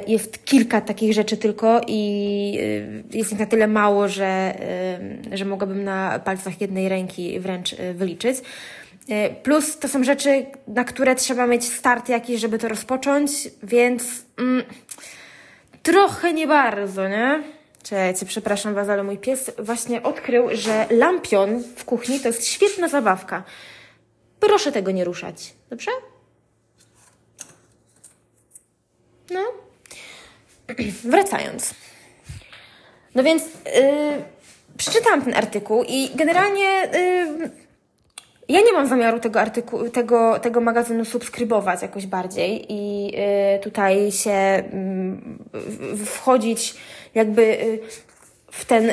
jest 0.07 0.45
kilka 0.45 0.81
takich 0.81 1.13
rzeczy 1.13 1.37
tylko 1.37 1.81
i 1.87 2.53
jest 3.11 3.33
ich 3.33 3.39
na 3.39 3.47
tyle 3.47 3.67
mało, 3.67 4.09
że, 4.09 4.55
że 5.33 5.45
mogłabym 5.45 5.85
na 5.85 6.19
palcach 6.19 6.61
jednej 6.61 6.89
ręki 6.89 7.41
wręcz 7.41 7.75
wyliczyć. 7.95 8.37
Plus 9.43 9.79
to 9.79 9.89
są 9.89 10.05
rzeczy, 10.05 10.47
na 10.69 10.85
które 10.85 11.15
trzeba 11.15 11.47
mieć 11.47 11.65
start 11.65 12.09
jakiś, 12.09 12.41
żeby 12.41 12.59
to 12.59 12.69
rozpocząć, 12.69 13.31
więc 13.63 14.25
mm, 14.39 14.63
trochę 15.83 16.33
nie 16.33 16.47
bardzo, 16.47 17.09
nie? 17.09 17.43
Czekajcie, 17.83 18.27
przepraszam 18.27 18.75
Was, 18.75 18.89
ale 18.89 19.03
mój 19.03 19.19
pies 19.19 19.51
właśnie 19.59 20.03
odkrył, 20.03 20.49
że 20.53 20.87
lampion 20.91 21.63
w 21.77 21.85
kuchni 21.85 22.21
to 22.21 22.29
jest 22.29 22.47
świetna 22.47 22.89
zabawka. 22.89 23.43
Proszę 24.41 24.73
tego 24.73 24.91
nie 24.91 25.05
ruszać, 25.05 25.55
dobrze? 25.71 25.91
No. 29.31 29.41
Wracając. 31.11 31.75
No 33.15 33.23
więc 33.23 33.43
yy, 33.45 34.25
przeczytałam 34.77 35.23
ten 35.23 35.35
artykuł 35.35 35.85
i 35.89 36.11
generalnie 36.15 36.89
yy, 36.93 37.51
ja 38.53 38.61
nie 38.61 38.73
mam 38.73 38.87
zamiaru 38.87 39.21
tego 39.21 39.41
artykułu, 39.41 39.89
tego, 39.89 40.39
tego 40.39 40.61
magazynu 40.61 41.05
subskrybować 41.05 41.83
jakoś 41.83 42.07
bardziej 42.07 42.73
i 42.73 43.05
yy, 43.05 43.59
tutaj 43.63 44.13
się 44.13 44.63
yy, 45.91 46.07
wchodzić 46.07 46.75
jakby 47.15 47.43
y, 47.43 47.81
w 48.51 48.65
ten, 48.65 48.93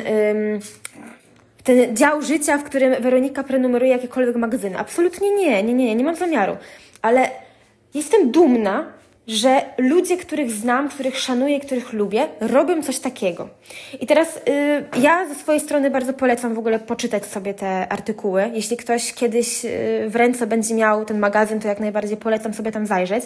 ten 1.64 1.96
dział 1.96 2.22
życia, 2.22 2.58
w 2.58 2.64
którym 2.64 3.02
Weronika 3.02 3.44
prenumeruje 3.44 3.92
jakiekolwiek 3.92 4.36
magazyny. 4.36 4.78
Absolutnie 4.78 5.34
nie, 5.34 5.62
nie, 5.62 5.74
nie, 5.74 5.94
nie 5.94 6.04
mam 6.04 6.16
zamiaru. 6.16 6.56
Ale 7.02 7.30
jestem 7.94 8.30
dumna, 8.30 8.97
że 9.28 9.62
ludzie, 9.78 10.16
których 10.16 10.50
znam, 10.50 10.88
których 10.88 11.18
szanuję, 11.18 11.60
których 11.60 11.92
lubię, 11.92 12.28
robią 12.40 12.82
coś 12.82 12.98
takiego. 12.98 13.48
I 14.00 14.06
teraz 14.06 14.36
y, 14.36 14.40
ja 15.00 15.28
ze 15.28 15.34
swojej 15.34 15.60
strony 15.60 15.90
bardzo 15.90 16.12
polecam 16.12 16.54
w 16.54 16.58
ogóle 16.58 16.78
poczytać 16.78 17.26
sobie 17.26 17.54
te 17.54 17.88
artykuły. 17.88 18.50
Jeśli 18.54 18.76
ktoś 18.76 19.12
kiedyś 19.12 19.64
y, 19.64 19.68
w 20.08 20.16
ręce 20.16 20.46
będzie 20.46 20.74
miał 20.74 21.04
ten 21.04 21.18
magazyn, 21.18 21.60
to 21.60 21.68
jak 21.68 21.80
najbardziej 21.80 22.16
polecam 22.16 22.54
sobie 22.54 22.72
tam 22.72 22.86
zajrzeć. 22.86 23.24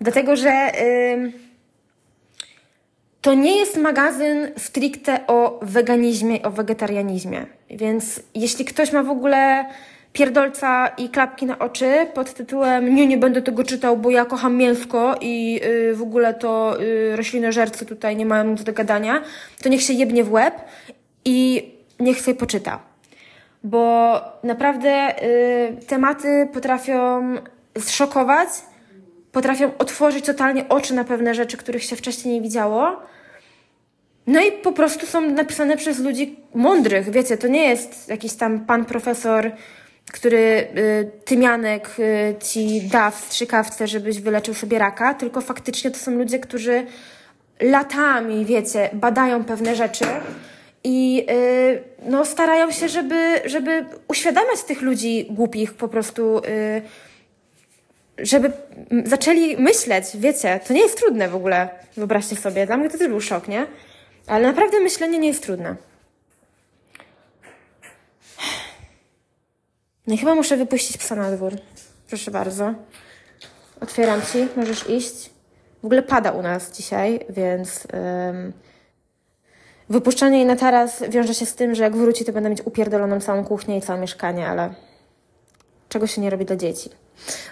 Dlatego, 0.00 0.36
że 0.36 0.72
y, 0.82 1.32
to 3.20 3.34
nie 3.34 3.56
jest 3.56 3.76
magazyn 3.76 4.48
stricte 4.56 5.26
o 5.26 5.60
weganizmie 5.62 6.42
o 6.42 6.50
wegetarianizmie. 6.50 7.46
Więc 7.70 8.20
jeśli 8.34 8.64
ktoś 8.64 8.92
ma 8.92 9.02
w 9.02 9.10
ogóle 9.10 9.64
pierdolca 10.14 10.88
i 10.88 11.08
klapki 11.08 11.46
na 11.46 11.58
oczy 11.58 12.06
pod 12.14 12.34
tytułem 12.34 12.94
nie, 12.94 13.06
nie 13.06 13.18
będę 13.18 13.42
tego 13.42 13.64
czytał, 13.64 13.96
bo 13.96 14.10
ja 14.10 14.24
kocham 14.24 14.56
mięsko 14.56 15.14
i 15.20 15.54
yy, 15.54 15.94
w 15.94 16.02
ogóle 16.02 16.34
to 16.34 16.76
yy, 16.80 17.16
roślinożercy 17.16 17.86
tutaj 17.86 18.16
nie 18.16 18.26
mają 18.26 18.44
nic 18.44 18.62
do 18.62 18.72
gadania, 18.72 19.22
to 19.62 19.68
niech 19.68 19.82
się 19.82 19.92
jebnie 19.92 20.24
w 20.24 20.32
łeb 20.32 20.54
i 21.24 21.68
niech 22.00 22.20
sobie 22.20 22.34
poczyta. 22.34 22.78
Bo 23.64 24.20
naprawdę 24.42 25.14
yy, 25.70 25.86
tematy 25.86 26.48
potrafią 26.52 27.34
zszokować, 27.78 28.48
potrafią 29.32 29.70
otworzyć 29.78 30.24
totalnie 30.24 30.68
oczy 30.68 30.94
na 30.94 31.04
pewne 31.04 31.34
rzeczy, 31.34 31.56
których 31.56 31.84
się 31.84 31.96
wcześniej 31.96 32.34
nie 32.34 32.40
widziało. 32.40 32.96
No 34.26 34.40
i 34.40 34.52
po 34.52 34.72
prostu 34.72 35.06
są 35.06 35.20
napisane 35.20 35.76
przez 35.76 35.98
ludzi 35.98 36.36
mądrych, 36.54 37.10
wiecie, 37.10 37.36
to 37.36 37.48
nie 37.48 37.68
jest 37.68 38.08
jakiś 38.08 38.34
tam 38.34 38.60
pan 38.60 38.84
profesor, 38.84 39.52
który 40.12 40.68
y, 40.76 41.10
tymianek 41.24 41.90
y, 41.98 42.34
ci 42.42 42.82
da 42.82 43.10
w 43.10 43.20
strzykawce, 43.20 43.86
żebyś 43.86 44.20
wyleczył 44.20 44.54
sobie 44.54 44.78
raka, 44.78 45.14
tylko 45.14 45.40
faktycznie 45.40 45.90
to 45.90 45.98
są 45.98 46.10
ludzie, 46.10 46.38
którzy 46.38 46.86
latami, 47.60 48.44
wiecie, 48.44 48.90
badają 48.92 49.44
pewne 49.44 49.76
rzeczy 49.76 50.04
i 50.84 51.26
y, 51.30 51.82
no, 52.06 52.24
starają 52.24 52.70
się, 52.70 52.88
żeby, 52.88 53.40
żeby 53.44 53.84
uświadamiać 54.08 54.62
tych 54.62 54.82
ludzi 54.82 55.26
głupich 55.30 55.74
po 55.74 55.88
prostu, 55.88 56.40
żeby 58.18 58.52
zaczęli 59.04 59.56
myśleć, 59.56 60.04
wiecie, 60.14 60.60
to 60.66 60.74
nie 60.74 60.80
jest 60.80 60.98
trudne 60.98 61.28
w 61.28 61.34
ogóle, 61.34 61.68
wyobraźcie 61.96 62.36
sobie, 62.36 62.66
dla 62.66 62.76
mnie 62.76 62.90
to 62.90 62.98
też 62.98 63.08
był 63.08 63.20
szok, 63.20 63.48
nie? 63.48 63.66
Ale 64.26 64.46
naprawdę 64.46 64.80
myślenie 64.80 65.18
nie 65.18 65.28
jest 65.28 65.42
trudne. 65.42 65.76
No 70.06 70.14
i 70.14 70.18
chyba 70.18 70.34
muszę 70.34 70.56
wypuścić 70.56 70.96
psa 70.96 71.14
na 71.14 71.30
dwór. 71.30 71.52
Proszę 72.08 72.30
bardzo. 72.30 72.74
Otwieram 73.80 74.22
ci, 74.32 74.48
możesz 74.56 74.90
iść. 74.90 75.30
W 75.82 75.84
ogóle 75.86 76.02
pada 76.02 76.30
u 76.30 76.42
nas 76.42 76.72
dzisiaj, 76.72 77.26
więc 77.28 77.86
um, 77.92 78.52
wypuszczenie 79.88 80.36
jej 80.38 80.46
na 80.46 80.56
taras 80.56 81.02
wiąże 81.08 81.34
się 81.34 81.46
z 81.46 81.54
tym, 81.54 81.74
że 81.74 81.82
jak 81.82 81.96
wróci, 81.96 82.24
to 82.24 82.32
będę 82.32 82.50
mieć 82.50 82.66
upierdoloną 82.66 83.20
całą 83.20 83.44
kuchnię 83.44 83.78
i 83.78 83.80
całe 83.80 84.00
mieszkanie, 84.00 84.48
ale 84.48 84.74
czego 85.88 86.06
się 86.06 86.20
nie 86.20 86.30
robi 86.30 86.44
dla 86.44 86.56
dzieci. 86.56 86.90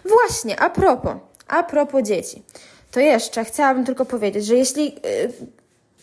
Właśnie, 0.05 0.61
a 0.61 0.71
propos, 0.71 1.17
a 1.49 1.63
propos 1.63 2.03
dzieci, 2.03 2.43
to 2.91 3.01
jeszcze 3.01 3.45
chciałabym 3.45 3.85
tylko 3.85 4.05
powiedzieć, 4.05 4.47
że 4.47 4.55
jeśli 4.55 4.85
yy, 4.85 5.01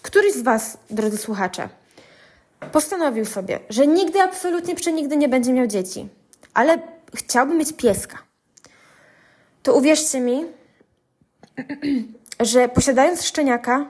któryś 0.01 0.33
z 0.33 0.41
Was, 0.41 0.77
drodzy 0.89 1.17
słuchacze, 1.17 1.69
postanowił 2.71 3.25
sobie, 3.25 3.59
że 3.69 3.87
nigdy, 3.87 4.21
absolutnie 4.21 4.75
przenigdy 4.75 5.17
nie 5.17 5.29
będzie 5.29 5.53
miał 5.53 5.67
dzieci, 5.67 6.09
ale 6.53 6.79
chciałby 7.15 7.55
mieć 7.55 7.73
pieska, 7.73 8.17
to 9.63 9.73
uwierzcie 9.73 10.19
mi, 10.19 10.45
że 12.39 12.69
posiadając 12.69 13.25
szczeniaka, 13.25 13.85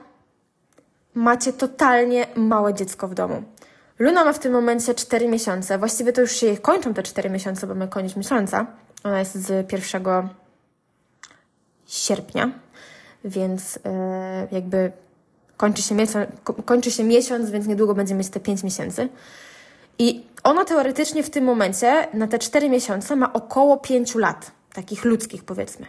macie 1.14 1.52
totalnie 1.52 2.26
małe 2.36 2.74
dziecko 2.74 3.08
w 3.08 3.14
domu. 3.14 3.42
Luna 3.98 4.24
ma 4.24 4.32
w 4.32 4.38
tym 4.38 4.52
momencie 4.52 4.94
4 4.94 5.28
miesiące. 5.28 5.78
Właściwie 5.78 6.12
to 6.12 6.20
już 6.20 6.32
się 6.32 6.56
kończą 6.56 6.94
te 6.94 7.02
4 7.02 7.30
miesiące, 7.30 7.66
bo 7.66 7.74
my 7.74 7.88
koniec 7.88 8.16
miesiąca. 8.16 8.66
Ona 9.04 9.18
jest 9.18 9.34
z 9.34 9.72
1 9.72 10.28
sierpnia, 11.86 12.50
więc 13.24 13.74
yy, 13.76 13.80
jakby 14.52 14.92
kończy 15.56 15.82
się, 15.82 15.94
miesiąc, 15.94 16.28
kończy 16.64 16.90
się 16.90 17.04
miesiąc, 17.04 17.50
więc 17.50 17.66
niedługo 17.66 17.94
będzie 17.94 18.14
mieć 18.14 18.28
te 18.28 18.40
5 18.40 18.62
miesięcy. 18.62 19.08
I 20.00 20.26
ona 20.44 20.64
teoretycznie 20.64 21.22
w 21.22 21.30
tym 21.30 21.44
momencie, 21.44 22.08
na 22.14 22.28
te 22.28 22.38
4 22.38 22.70
miesiące, 22.70 23.16
ma 23.16 23.32
około 23.32 23.76
5 23.76 24.14
lat, 24.14 24.50
takich 24.72 25.04
ludzkich 25.04 25.44
powiedzmy. 25.44 25.86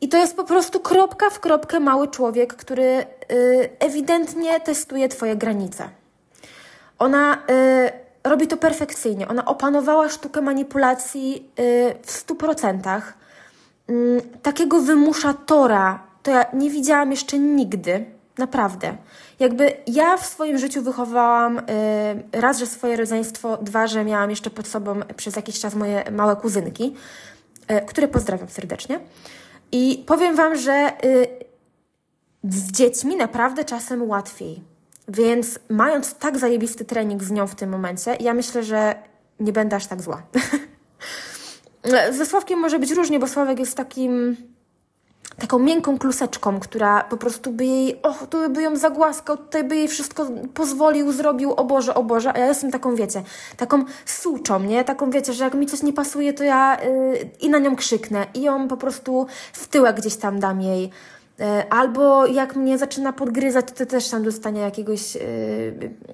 I 0.00 0.08
to 0.08 0.18
jest 0.18 0.36
po 0.36 0.44
prostu 0.44 0.80
kropka 0.80 1.30
w 1.30 1.40
kropkę 1.40 1.80
mały 1.80 2.08
człowiek, 2.08 2.54
który 2.54 2.84
y, 2.84 3.06
ewidentnie 3.78 4.60
testuje 4.60 5.08
Twoje 5.08 5.36
granice. 5.36 5.88
Ona 6.98 7.34
y, 7.34 8.28
robi 8.28 8.46
to 8.46 8.56
perfekcyjnie. 8.56 9.28
Ona 9.28 9.44
opanowała 9.44 10.08
sztukę 10.08 10.40
manipulacji 10.40 11.50
y, 11.60 11.94
w 12.02 12.26
100%. 12.26 13.00
Takiego 14.42 14.80
wymuszatora 14.80 16.02
to 16.22 16.30
ja 16.30 16.44
nie 16.52 16.70
widziałam 16.70 17.10
jeszcze 17.10 17.38
nigdy. 17.38 18.04
Naprawdę. 18.38 18.96
Jakby 19.38 19.72
ja 19.86 20.16
w 20.16 20.26
swoim 20.26 20.58
życiu 20.58 20.82
wychowałam 20.82 21.58
y, 21.58 21.62
raz, 22.32 22.58
że 22.58 22.66
swoje 22.66 22.96
rodzeństwo, 22.96 23.56
dwa, 23.56 23.86
że 23.86 24.04
miałam 24.04 24.30
jeszcze 24.30 24.50
pod 24.50 24.68
sobą 24.68 25.00
przez 25.16 25.36
jakiś 25.36 25.60
czas 25.60 25.74
moje 25.74 26.10
małe 26.10 26.36
kuzynki, 26.36 26.94
y, 27.70 27.86
które 27.86 28.08
pozdrawiam 28.08 28.48
serdecznie. 28.48 29.00
I 29.72 30.04
powiem 30.06 30.36
Wam, 30.36 30.56
że 30.56 30.92
y, 31.04 31.26
z 32.44 32.72
dziećmi 32.72 33.16
naprawdę 33.16 33.64
czasem 33.64 34.08
łatwiej. 34.08 34.62
Więc 35.08 35.58
mając 35.68 36.14
tak 36.14 36.38
zajebisty 36.38 36.84
trening 36.84 37.24
z 37.24 37.30
nią 37.30 37.46
w 37.46 37.54
tym 37.54 37.70
momencie, 37.70 38.16
ja 38.20 38.34
myślę, 38.34 38.62
że 38.62 38.94
nie 39.40 39.52
będę 39.52 39.76
aż 39.76 39.86
tak 39.86 40.02
zła. 40.02 40.22
Ze 42.18 42.26
Sławkiem 42.26 42.58
może 42.58 42.78
być 42.78 42.90
różnie, 42.90 43.18
bo 43.18 43.28
Sławek 43.28 43.58
jest 43.58 43.76
takim 43.76 44.36
taką 45.38 45.58
miękką 45.58 45.98
kluseczką, 45.98 46.60
która 46.60 47.04
po 47.04 47.16
prostu 47.16 47.52
by 47.52 47.64
jej, 47.64 48.02
o, 48.02 48.12
tu 48.12 48.50
by 48.50 48.62
ją 48.62 48.76
zagłaskał, 48.76 49.36
tutaj 49.36 49.64
by 49.64 49.76
jej 49.76 49.88
wszystko 49.88 50.26
pozwolił, 50.54 51.12
zrobił, 51.12 51.52
o 51.52 51.64
Boże, 51.64 51.94
o 51.94 52.04
Boże, 52.04 52.32
a 52.32 52.38
ja 52.38 52.46
jestem 52.46 52.70
taką, 52.70 52.94
wiecie, 52.94 53.22
taką 53.56 53.84
suczą, 54.06 54.60
nie? 54.60 54.84
Taką, 54.84 55.10
wiecie, 55.10 55.32
że 55.32 55.44
jak 55.44 55.54
mi 55.54 55.66
coś 55.66 55.82
nie 55.82 55.92
pasuje, 55.92 56.32
to 56.32 56.44
ja 56.44 56.78
yy, 56.82 57.30
i 57.40 57.50
na 57.50 57.58
nią 57.58 57.76
krzyknę 57.76 58.26
i 58.34 58.42
ją 58.42 58.68
po 58.68 58.76
prostu 58.76 59.26
w 59.52 59.68
tyłek 59.68 59.96
gdzieś 59.96 60.16
tam 60.16 60.40
dam 60.40 60.60
jej. 60.60 60.90
E, 61.40 61.72
albo 61.72 62.26
jak 62.26 62.56
mnie 62.56 62.78
zaczyna 62.78 63.12
podgryzać, 63.12 63.66
to 63.74 63.86
też 63.86 64.08
tam 64.08 64.22
dostanie 64.22 64.60
jakiegoś, 64.60 65.14
yy, 65.14 65.20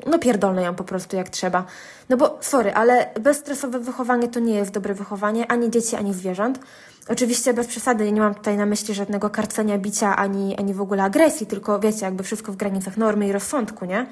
no 0.06 0.18
pierdolę 0.18 0.62
ją 0.62 0.74
po 0.74 0.84
prostu 0.84 1.16
jak 1.16 1.28
trzeba. 1.28 1.64
No 2.08 2.16
bo, 2.16 2.38
sorry, 2.40 2.74
ale 2.74 3.10
bezstresowe 3.20 3.78
wychowanie 3.78 4.28
to 4.28 4.40
nie 4.40 4.54
jest 4.54 4.70
dobre 4.70 4.94
wychowanie 4.94 5.50
ani 5.50 5.70
dzieci, 5.70 5.96
ani 5.96 6.14
zwierząt. 6.14 6.58
Oczywiście 7.08 7.54
bez 7.54 7.66
przesady, 7.66 8.12
nie 8.12 8.20
mam 8.20 8.34
tutaj 8.34 8.56
na 8.56 8.66
myśli 8.66 8.94
żadnego 8.94 9.30
karcenia, 9.30 9.78
bicia, 9.78 10.16
ani, 10.16 10.56
ani 10.56 10.74
w 10.74 10.80
ogóle 10.80 11.02
agresji, 11.02 11.46
tylko 11.46 11.80
wiecie, 11.80 12.04
jakby 12.04 12.22
wszystko 12.22 12.52
w 12.52 12.56
granicach 12.56 12.96
normy 12.96 13.28
i 13.28 13.32
rozsądku, 13.32 13.84
nie? 13.84 14.06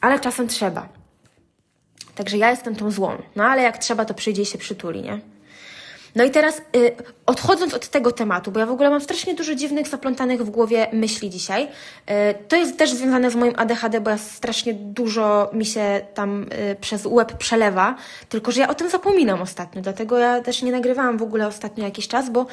Ale 0.00 0.20
czasem 0.20 0.48
trzeba. 0.48 0.88
Także 2.14 2.38
ja 2.38 2.50
jestem 2.50 2.76
tą 2.76 2.90
złą. 2.90 3.12
No 3.36 3.44
ale 3.44 3.62
jak 3.62 3.78
trzeba, 3.78 4.04
to 4.04 4.14
przyjdzie 4.14 4.42
i 4.42 4.46
się 4.46 4.58
przytuli, 4.58 5.02
nie? 5.02 5.20
No 6.14 6.24
i 6.24 6.30
teraz 6.30 6.58
y, 6.76 6.96
odchodząc 7.26 7.74
od 7.74 7.88
tego 7.88 8.12
tematu, 8.12 8.52
bo 8.52 8.60
ja 8.60 8.66
w 8.66 8.70
ogóle 8.70 8.90
mam 8.90 9.00
strasznie 9.00 9.34
dużo 9.34 9.54
dziwnych, 9.54 9.88
zaplątanych 9.88 10.42
w 10.44 10.50
głowie 10.50 10.86
myśli 10.92 11.30
dzisiaj. 11.30 11.64
Y, 11.64 11.68
to 12.48 12.56
jest 12.56 12.78
też 12.78 12.92
związane 12.92 13.30
z 13.30 13.34
moim 13.34 13.54
ADHD, 13.56 14.00
bo 14.00 14.10
ja 14.10 14.18
strasznie 14.18 14.74
dużo 14.74 15.50
mi 15.52 15.66
się 15.66 16.00
tam 16.14 16.42
y, 16.42 16.76
przez 16.80 17.06
łeb 17.06 17.38
przelewa, 17.38 17.96
tylko 18.28 18.52
że 18.52 18.60
ja 18.60 18.68
o 18.68 18.74
tym 18.74 18.90
zapominam 18.90 19.42
ostatnio, 19.42 19.82
dlatego 19.82 20.18
ja 20.18 20.40
też 20.40 20.62
nie 20.62 20.72
nagrywałam 20.72 21.18
w 21.18 21.22
ogóle 21.22 21.46
ostatnio 21.46 21.84
jakiś 21.84 22.08
czas, 22.08 22.30
bo 22.30 22.46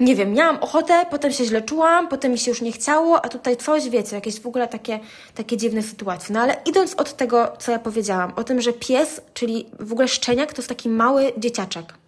nie 0.00 0.16
wiem, 0.16 0.32
miałam 0.32 0.56
ochotę, 0.56 1.06
potem 1.10 1.32
się 1.32 1.44
źle 1.44 1.62
czułam, 1.62 2.08
potem 2.08 2.32
mi 2.32 2.38
się 2.38 2.50
już 2.50 2.60
nie 2.60 2.72
chciało, 2.72 3.24
a 3.24 3.28
tutaj 3.28 3.56
coś, 3.56 3.88
wiecie, 3.88 4.14
jakieś 4.14 4.40
w 4.40 4.46
ogóle 4.46 4.68
takie, 4.68 5.00
takie 5.34 5.56
dziwne 5.56 5.82
sytuacje. 5.82 6.34
No 6.34 6.40
ale 6.40 6.56
idąc 6.66 6.94
od 6.94 7.16
tego, 7.16 7.52
co 7.58 7.72
ja 7.72 7.78
powiedziałam, 7.78 8.32
o 8.36 8.44
tym, 8.44 8.60
że 8.60 8.72
pies, 8.72 9.20
czyli 9.34 9.66
w 9.80 9.92
ogóle 9.92 10.08
szczeniak, 10.08 10.52
to 10.52 10.58
jest 10.58 10.68
taki 10.68 10.88
mały 10.88 11.32
dzieciaczek. 11.38 11.99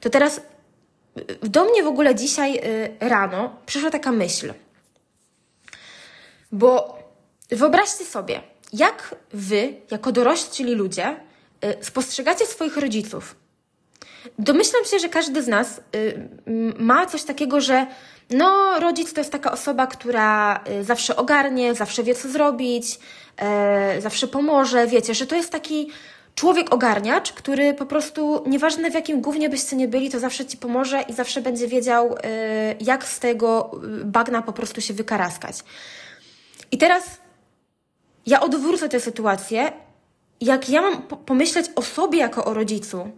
To 0.00 0.10
teraz 0.10 0.40
do 1.42 1.64
mnie 1.64 1.82
w 1.82 1.86
ogóle 1.86 2.14
dzisiaj 2.14 2.56
y, 2.56 2.96
rano 3.00 3.56
przyszła 3.66 3.90
taka 3.90 4.12
myśl. 4.12 4.54
Bo 6.52 6.98
wyobraźcie 7.50 8.04
sobie, 8.04 8.40
jak 8.72 9.14
wy, 9.32 9.74
jako 9.90 10.12
dorośli 10.12 10.74
ludzie, 10.74 11.16
y, 11.64 11.84
spostrzegacie 11.84 12.46
swoich 12.46 12.76
rodziców. 12.76 13.36
Domyślam 14.38 14.84
się, 14.84 14.98
że 14.98 15.08
każdy 15.08 15.42
z 15.42 15.48
nas 15.48 15.80
y, 15.96 16.28
ma 16.78 17.06
coś 17.06 17.22
takiego, 17.22 17.60
że 17.60 17.86
no, 18.30 18.80
rodzic 18.80 19.12
to 19.12 19.20
jest 19.20 19.32
taka 19.32 19.52
osoba, 19.52 19.86
która 19.86 20.64
zawsze 20.82 21.16
ogarnie, 21.16 21.74
zawsze 21.74 22.02
wie, 22.02 22.14
co 22.14 22.28
zrobić, 22.28 22.98
zawsze 23.98 24.28
pomoże. 24.28 24.86
Wiecie, 24.86 25.14
że 25.14 25.26
to 25.26 25.36
jest 25.36 25.52
taki 25.52 25.90
człowiek 26.34 26.74
ogarniacz, 26.74 27.32
który 27.32 27.74
po 27.74 27.86
prostu, 27.86 28.44
nieważne 28.46 28.90
w 28.90 28.94
jakim 28.94 29.20
głównie 29.20 29.48
byście 29.48 29.76
nie 29.76 29.88
byli, 29.88 30.10
to 30.10 30.20
zawsze 30.20 30.46
ci 30.46 30.56
pomoże 30.56 31.02
i 31.02 31.12
zawsze 31.12 31.42
będzie 31.42 31.68
wiedział, 31.68 32.14
y, 32.14 32.18
jak 32.80 33.04
z 33.04 33.18
tego 33.18 33.70
y, 34.00 34.04
bagna 34.04 34.42
po 34.42 34.52
prostu 34.52 34.80
się 34.80 34.94
wykaraskać. 34.94 35.56
I 36.72 36.78
teraz 36.78 37.02
ja 38.26 38.40
odwrócę 38.40 38.88
tę 38.88 39.00
sytuację. 39.00 39.72
Jak 40.40 40.68
ja 40.68 40.82
mam 40.82 41.02
pomyśleć 41.02 41.66
o 41.76 41.82
sobie 41.82 42.18
jako 42.18 42.44
o 42.44 42.54
rodzicu, 42.54 43.10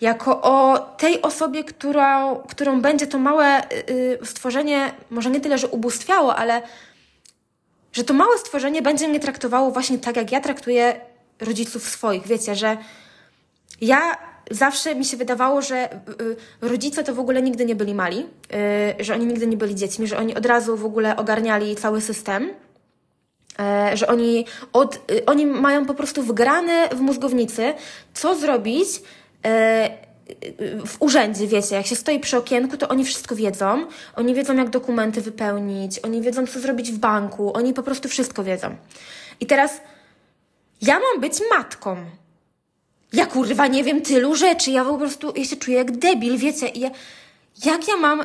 jako 0.00 0.42
o 0.42 0.78
tej 0.78 1.22
osobie, 1.22 1.64
którą, 1.64 2.36
którą 2.36 2.80
będzie 2.80 3.06
to 3.06 3.18
małe 3.18 3.70
y, 3.90 4.18
stworzenie, 4.24 4.92
może 5.10 5.30
nie 5.30 5.40
tyle, 5.40 5.58
że 5.58 5.68
ubóstwiało, 5.68 6.36
ale 6.36 6.62
że 7.92 8.04
to 8.04 8.14
małe 8.14 8.38
stworzenie 8.38 8.82
będzie 8.82 9.08
mnie 9.08 9.20
traktowało 9.20 9.70
właśnie 9.70 9.98
tak, 9.98 10.16
jak 10.16 10.32
ja 10.32 10.40
traktuję 10.40 11.00
rodziców 11.40 11.88
swoich. 11.88 12.26
Wiecie, 12.26 12.54
że 12.54 12.76
ja 13.80 14.16
zawsze 14.50 14.94
mi 14.94 15.04
się 15.04 15.16
wydawało, 15.16 15.62
że 15.62 15.92
y, 15.92 15.96
y, 16.22 16.68
rodzice 16.68 17.04
to 17.04 17.14
w 17.14 17.18
ogóle 17.18 17.42
nigdy 17.42 17.64
nie 17.64 17.74
byli 17.74 17.94
mali, 17.94 18.18
y, 19.00 19.04
że 19.04 19.14
oni 19.14 19.26
nigdy 19.26 19.46
nie 19.46 19.56
byli 19.56 19.74
dziećmi, 19.74 20.06
że 20.06 20.18
oni 20.18 20.34
od 20.34 20.46
razu 20.46 20.76
w 20.76 20.84
ogóle 20.84 21.16
ogarniali 21.16 21.76
cały 21.76 22.00
system. 22.00 22.50
Że 23.94 24.06
oni, 24.06 24.46
od, 24.72 25.12
oni 25.26 25.46
mają 25.46 25.86
po 25.86 25.94
prostu 25.94 26.22
wgrane 26.22 26.88
w 26.88 27.00
mózgownicy, 27.00 27.74
co 28.14 28.36
zrobić 28.36 28.88
w 30.86 30.96
urzędzie, 31.00 31.46
wiecie, 31.46 31.76
jak 31.76 31.86
się 31.86 31.96
stoi 31.96 32.20
przy 32.20 32.36
okienku, 32.36 32.76
to 32.76 32.88
oni 32.88 33.04
wszystko 33.04 33.36
wiedzą. 33.36 33.86
Oni 34.16 34.34
wiedzą, 34.34 34.56
jak 34.56 34.70
dokumenty 34.70 35.20
wypełnić, 35.20 35.98
oni 35.98 36.22
wiedzą, 36.22 36.46
co 36.46 36.60
zrobić 36.60 36.92
w 36.92 36.98
banku, 36.98 37.56
oni 37.56 37.74
po 37.74 37.82
prostu 37.82 38.08
wszystko 38.08 38.44
wiedzą. 38.44 38.76
I 39.40 39.46
teraz 39.46 39.80
ja 40.86 41.00
mam 41.00 41.20
być 41.20 41.34
matką. 41.50 41.96
Ja 43.12 43.26
kurwa 43.26 43.66
nie 43.66 43.84
wiem 43.84 44.02
tylu 44.02 44.34
rzeczy. 44.34 44.70
Ja 44.70 44.84
po 44.84 44.98
prostu 44.98 45.32
ja 45.36 45.44
się 45.44 45.56
czuję 45.56 45.76
jak 45.76 45.96
debil, 45.96 46.38
wiecie. 46.38 46.66
Ja, 46.74 46.90
jak 47.64 47.88
ja 47.88 47.96
mam. 47.96 48.20
Y, 48.20 48.24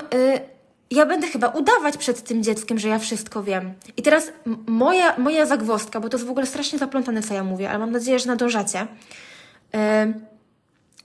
ja 0.92 1.06
będę 1.06 1.28
chyba 1.28 1.48
udawać 1.48 1.98
przed 1.98 2.24
tym 2.24 2.44
dzieckiem, 2.44 2.80
że 2.80 2.88
ja 2.88 3.00
wszystko 3.00 3.44
wiem. 3.44 3.74
I 3.98 4.02
teraz 4.02 4.32
moja, 4.68 5.18
moja 5.18 5.46
zagwozdka, 5.46 6.00
bo 6.00 6.10
to 6.10 6.18
jest 6.18 6.28
w 6.28 6.32
ogóle 6.32 6.46
strasznie 6.46 6.80
zaplątane, 6.80 7.24
co 7.24 7.34
ja 7.34 7.44
mówię, 7.44 7.70
ale 7.70 7.80
mam 7.80 7.92
nadzieję, 7.92 8.20
że 8.20 8.28
nadążacie. 8.28 8.82
Y, 8.82 9.78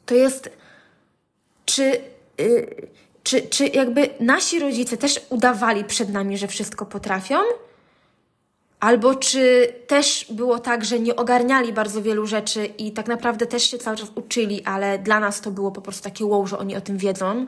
to 0.07 0.14
jest, 0.14 0.51
czy, 1.64 2.01
y, 2.40 2.88
czy, 3.23 3.43
czy 3.43 3.67
jakby 3.67 4.11
nasi 4.21 4.61
rodzice 4.61 4.97
też 4.97 5.21
udawali 5.31 5.85
przed 5.85 6.09
nami, 6.09 6.38
że 6.38 6.49
wszystko 6.49 6.87
potrafią? 6.87 7.37
Albo 8.85 9.14
czy 9.14 9.73
też 9.87 10.27
było 10.31 10.59
tak, 10.59 10.85
że 10.85 11.01
nie 11.01 11.16
ogarniali 11.16 11.73
bardzo 11.73 12.03
wielu 12.03 12.27
rzeczy 12.27 12.66
i 12.66 12.92
tak 12.92 13.07
naprawdę 13.07 13.47
też 13.47 13.70
się 13.70 13.79
cały 13.79 13.97
czas 13.97 14.09
uczyli, 14.14 14.64
ale 14.64 14.99
dla 14.99 15.20
nas 15.20 15.40
to 15.40 15.51
było 15.51 15.70
po 15.70 15.81
prostu 15.81 16.05
takie 16.05 16.25
wow, 16.25 16.47
że 16.47 16.59
oni 16.59 16.77
o 16.77 16.81
tym 16.81 16.99
wiedzą. 16.99 17.47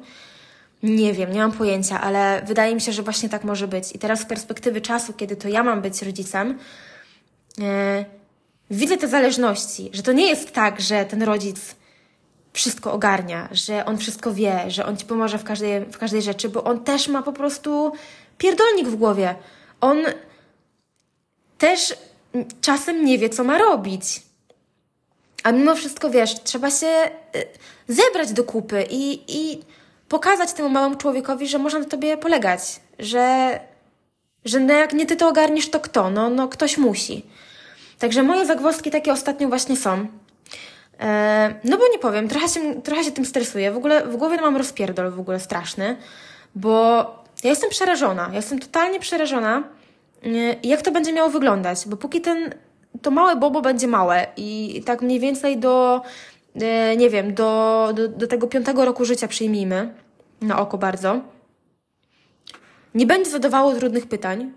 Nie 0.83 1.12
wiem, 1.12 1.33
nie 1.33 1.38
mam 1.38 1.53
pojęcia, 1.53 2.01
ale 2.01 2.42
wydaje 2.46 2.75
mi 2.75 2.81
się, 2.81 2.92
że 2.92 3.03
właśnie 3.03 3.29
tak 3.29 3.44
może 3.44 3.68
być. 3.68 3.94
I 3.94 3.99
teraz 3.99 4.20
z 4.20 4.27
perspektywy 4.27 4.81
czasu, 4.81 5.12
kiedy 5.12 5.37
to 5.37 5.49
ja 5.49 5.62
mam 5.62 5.83
być 5.83 6.03
rodzicem, 6.03 6.59
yy, 7.59 7.64
widzę 8.70 8.96
te 8.96 9.09
zależności, 9.09 9.90
że 9.92 10.03
to 10.03 10.12
nie 10.12 10.29
jest 10.29 10.53
tak, 10.53 10.81
że 10.81 11.05
ten 11.05 11.22
rodzic 11.22 11.77
wszystko 12.53 12.92
ogarnia, 12.92 13.49
że 13.53 13.85
on 13.85 13.99
wszystko 13.99 14.35
wie, 14.35 14.64
że 14.68 14.87
on 14.87 14.96
ci 14.96 15.07
pomoże 15.07 15.38
w 15.38 15.44
każdej, 15.44 15.81
w 15.81 15.99
każdej 15.99 16.22
rzeczy, 16.22 16.49
bo 16.49 16.64
on 16.64 16.85
też 16.85 17.09
ma 17.09 17.22
po 17.22 17.33
prostu 17.33 17.92
pierdolnik 18.38 18.88
w 18.88 18.96
głowie. 18.96 19.35
On 19.81 19.99
też 21.59 21.95
czasem 22.61 23.05
nie 23.05 23.19
wie, 23.19 23.29
co 23.29 23.45
ma 23.45 23.59
robić. 23.59 24.23
A 25.42 25.53
mimo 25.53 25.75
wszystko, 25.75 26.11
wiesz, 26.11 26.42
trzeba 26.42 26.71
się 26.71 26.87
y, 27.37 27.47
zebrać 27.88 28.33
do 28.33 28.45
kupy 28.45 28.87
i, 28.90 29.21
i 29.29 29.62
pokazać 30.09 30.53
temu 30.53 30.69
małemu 30.69 30.97
człowiekowi, 30.97 31.49
że 31.49 31.59
można 31.59 31.79
na 31.79 31.85
tobie 31.85 32.16
polegać, 32.16 32.61
że, 32.99 33.59
że 34.45 34.61
no 34.61 34.75
jak 34.75 34.92
nie 34.92 35.07
ty 35.07 35.16
to 35.16 35.29
ogarniesz, 35.29 35.71
to 35.71 35.81
kto? 35.81 36.11
No, 36.11 36.31
no 36.31 36.49
ktoś 36.49 36.79
musi. 36.79 37.27
Także 37.99 38.23
moje 38.23 38.47
zagwozdki 38.47 38.90
takie 38.90 39.12
ostatnio 39.12 39.49
właśnie 39.49 39.77
są. 39.77 40.07
E, 41.01 41.55
no 41.64 41.79
bo 41.79 41.88
nie 41.92 41.99
powiem, 41.99 42.29
trochę 42.29 42.49
się, 42.49 42.83
trochę 42.83 43.05
się 43.05 43.12
tym 43.12 43.25
stresuję. 43.25 43.73
W 43.73 43.77
ogóle 43.77 44.07
w 44.07 44.16
głowie 44.16 44.37
mam 44.40 44.57
rozpierdol 44.57 45.11
w 45.11 45.21
ogóle 45.21 45.40
straszny, 45.40 45.97
bo 46.55 47.01
ja 47.45 47.51
jestem 47.51 47.71
przerażona. 47.71 48.29
Ja 48.29 48.37
jestem 48.37 48.59
totalnie 48.59 49.01
przerażona, 49.01 49.62
jak 50.62 50.83
to 50.83 50.90
będzie 50.90 51.12
miało 51.12 51.31
wyglądać, 51.31 51.85
bo 51.87 51.96
póki 51.96 52.20
ten, 52.20 52.55
to 53.02 53.11
małe 53.11 53.37
bobo 53.37 53.62
będzie 53.62 53.88
małe 53.88 54.26
i 54.37 54.83
tak 54.87 55.02
mniej 55.02 55.20
więcej 55.20 55.59
do, 55.59 56.02
e, 56.61 56.96
nie 56.96 57.11
wiem, 57.11 57.35
do, 57.35 57.88
do, 57.94 58.09
do 58.09 58.26
tego 58.26 58.46
piątego 58.46 58.85
roku 58.85 59.05
życia 59.05 59.29
przyjmijmy, 59.29 59.94
na 60.40 60.61
oko 60.61 60.79
bardzo, 60.79 61.20
nie 62.94 63.07
będzie 63.07 63.31
zadawało 63.31 63.74
trudnych 63.74 64.07
pytań, 64.07 64.52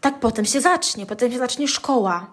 tak 0.00 0.20
potem 0.20 0.44
się 0.44 0.60
zacznie, 0.60 1.06
potem 1.06 1.32
się 1.32 1.38
zacznie 1.38 1.68
szkoła, 1.68 2.26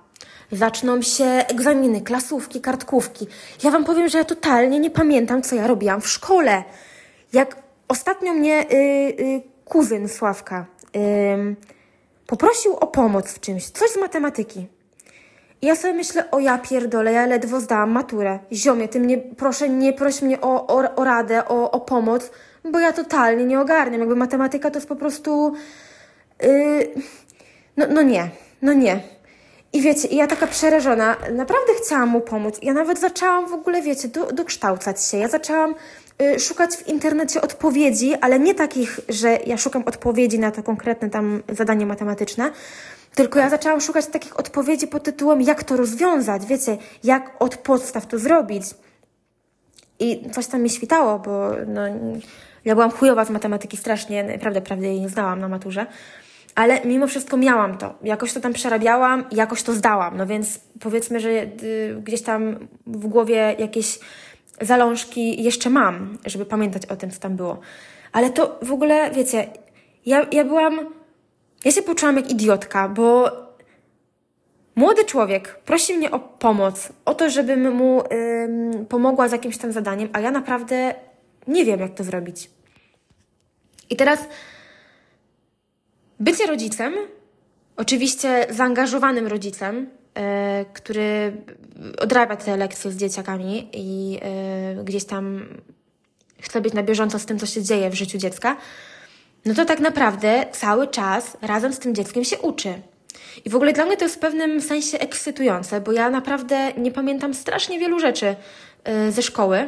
zaczną 0.52 1.02
się 1.02 1.26
egzaminy, 1.26 2.02
klasówki, 2.02 2.62
kartkówki. 2.62 3.28
Ja 3.64 3.72
Wam 3.72 3.84
powiem, 3.84 4.10
że 4.10 4.18
ja 4.18 4.24
totalnie 4.24 4.80
nie 4.80 4.92
pamiętam, 4.92 5.42
co 5.42 5.56
ja 5.56 5.68
robiłam 5.68 6.02
w 6.02 6.08
szkole. 6.08 6.64
Jak 7.34 7.56
ostatnio 7.88 8.34
mnie 8.34 8.66
y, 8.72 8.76
y, 8.76 9.42
kuzyn 9.66 10.10
Sławka... 10.10 10.66
Y, 10.96 11.75
poprosił 12.28 12.76
o 12.76 12.88
pomoc 12.88 13.34
w 13.34 13.40
czymś, 13.40 13.70
coś 13.70 13.90
z 13.90 13.98
matematyki. 13.98 14.68
I 15.62 15.68
ja 15.68 15.76
sobie 15.76 15.94
myślę, 15.94 16.32
o 16.32 16.40
ja 16.40 16.58
pierdolę, 16.58 17.12
ja 17.14 17.26
ledwo 17.26 17.60
zdałam 17.60 17.92
maturę. 17.92 18.40
Ziomie, 18.54 18.88
ty 18.88 19.00
mnie, 19.00 19.18
proszę, 19.18 19.70
nie 19.70 19.94
proś 19.94 20.22
mnie 20.22 20.42
o, 20.42 20.68
o, 20.68 20.96
o 20.96 21.04
radę, 21.04 21.48
o, 21.48 21.72
o 21.72 21.80
pomoc, 21.80 22.32
bo 22.72 22.80
ja 22.80 22.94
totalnie 22.94 23.46
nie 23.46 23.62
ogarniam. 23.62 24.00
Jakby 24.00 24.16
matematyka 24.16 24.72
to 24.72 24.78
jest 24.78 24.88
po 24.88 24.96
prostu... 24.96 25.54
Yy, 26.44 26.92
no, 27.78 27.86
no 27.90 28.02
nie, 28.02 28.30
no 28.62 28.74
nie. 28.74 29.00
I 29.74 29.82
wiecie, 29.82 30.08
ja 30.08 30.28
taka 30.28 30.48
przerażona, 30.48 31.16
naprawdę 31.32 31.74
chciałam 31.84 32.10
mu 32.10 32.22
pomóc. 32.22 32.60
Ja 32.62 32.74
nawet 32.74 33.00
zaczęłam 33.00 33.48
w 33.48 33.54
ogóle, 33.54 33.82
wiecie, 33.82 34.08
do, 34.08 34.32
dokształcać 34.32 35.06
się. 35.06 35.18
Ja 35.18 35.28
zaczęłam 35.28 35.76
szukać 36.40 36.76
w 36.76 36.88
internecie 36.88 37.42
odpowiedzi, 37.42 38.16
ale 38.22 38.40
nie 38.40 38.56
takich, 38.56 39.00
że 39.10 39.38
ja 39.46 39.58
szukam 39.58 39.84
odpowiedzi 39.86 40.40
na 40.40 40.52
to 40.52 40.64
konkretne 40.64 41.10
tam 41.10 41.44
zadanie 41.50 41.86
matematyczne, 41.86 42.52
tylko 43.16 43.40
ja 43.40 43.50
zaczęłam 43.50 43.82
szukać 43.82 44.08
takich 44.08 44.40
odpowiedzi 44.40 44.88
pod 44.88 45.04
tytułem, 45.04 45.42
jak 45.42 45.64
to 45.64 45.78
rozwiązać, 45.78 46.46
wiecie, 46.46 46.78
jak 47.04 47.36
od 47.40 47.58
podstaw 47.58 48.08
to 48.08 48.20
zrobić. 48.20 48.64
I 50.00 50.30
coś 50.32 50.48
tam 50.48 50.62
mi 50.62 50.70
świtało, 50.70 51.20
bo 51.20 51.52
no, 51.68 51.82
ja 52.66 52.76
byłam 52.76 52.92
chujowa 52.92 53.26
z 53.26 53.30
matematyki 53.30 53.78
strasznie, 53.78 54.24
naprawdę, 54.24 54.62
prawdę 54.62 54.88
jej 54.88 55.02
nie 55.02 55.10
znałam 55.10 55.40
na 55.40 55.48
maturze 55.48 55.86
ale 56.56 56.82
mimo 56.86 57.08
wszystko 57.08 57.38
miałam 57.38 57.78
to. 57.78 57.94
Jakoś 58.04 58.34
to 58.34 58.42
tam 58.42 58.54
przerabiałam, 58.54 59.26
jakoś 59.32 59.64
to 59.64 59.74
zdałam. 59.74 60.18
No 60.18 60.28
więc 60.28 60.60
powiedzmy, 60.80 61.20
że 61.20 61.30
y, 61.30 62.02
gdzieś 62.04 62.22
tam 62.22 62.68
w 62.88 63.08
głowie 63.08 63.56
jakieś 63.60 64.00
zalążki 64.62 65.44
jeszcze 65.44 65.70
mam, 65.70 66.18
żeby 66.26 66.46
pamiętać 66.46 66.86
o 66.86 66.96
tym, 66.96 67.12
co 67.12 67.20
tam 67.20 67.36
było. 67.36 67.60
Ale 68.12 68.30
to 68.30 68.60
w 68.62 68.72
ogóle, 68.72 69.12
wiecie, 69.12 69.48
ja, 70.06 70.26
ja 70.32 70.44
byłam. 70.44 70.80
Ja 71.66 71.72
się 71.72 71.82
poczułam 71.82 72.16
jak 72.16 72.32
idiotka, 72.32 72.90
bo 72.90 73.32
młody 74.76 75.06
człowiek 75.06 75.60
prosi 75.66 75.98
mnie 75.98 76.12
o 76.12 76.20
pomoc, 76.20 76.90
o 77.06 77.16
to, 77.16 77.30
żebym 77.30 77.76
mu 77.76 78.04
pomogła 78.90 79.30
z 79.30 79.32
jakimś 79.32 79.58
tam 79.58 79.72
zadaniem, 79.72 80.10
a 80.14 80.20
ja 80.20 80.32
naprawdę 80.32 80.96
nie 81.48 81.66
wiem, 81.66 81.80
jak 81.80 81.94
to 81.94 82.04
zrobić. 82.04 82.50
I 83.90 83.96
teraz 83.96 84.20
Bycie 86.20 86.48
rodzicem, 86.48 86.94
oczywiście 87.78 88.48
zaangażowanym 88.50 89.28
rodzicem, 89.28 89.90
który 90.74 91.38
odrabia 92.00 92.36
te 92.36 92.58
lekcje 92.58 92.92
z 92.92 92.98
dzieciakami 92.98 93.70
i 93.74 94.12
yy, 94.12 94.84
gdzieś 94.84 95.06
tam 95.06 95.46
chce 96.42 96.62
być 96.62 96.74
na 96.74 96.84
bieżąco 96.84 97.20
z 97.20 97.26
tym, 97.26 97.40
co 97.40 97.46
się 97.46 97.64
dzieje 97.64 97.90
w 97.90 97.94
życiu 97.94 98.18
dziecka, 98.18 98.58
no 99.46 99.54
to 99.54 99.66
tak 99.66 99.80
naprawdę 99.80 100.46
cały 100.52 100.88
czas 100.88 101.38
razem 101.42 101.74
z 101.74 101.80
tym 101.80 101.96
dzieckiem 101.96 102.24
się 102.24 102.38
uczy. 102.38 102.74
I 103.46 103.50
w 103.50 103.56
ogóle 103.56 103.74
dla 103.74 103.86
mnie 103.86 103.98
to 103.98 104.06
jest 104.06 104.16
w 104.16 104.20
pewnym 104.20 104.62
sensie 104.62 105.00
ekscytujące, 105.00 105.82
bo 105.82 105.92
ja 105.92 106.10
naprawdę 106.10 106.74
nie 106.78 106.92
pamiętam 106.92 107.34
strasznie 107.34 107.80
wielu 107.80 108.00
rzeczy 108.00 108.36
yy, 108.88 109.12
ze 109.12 109.22
szkoły 109.22 109.68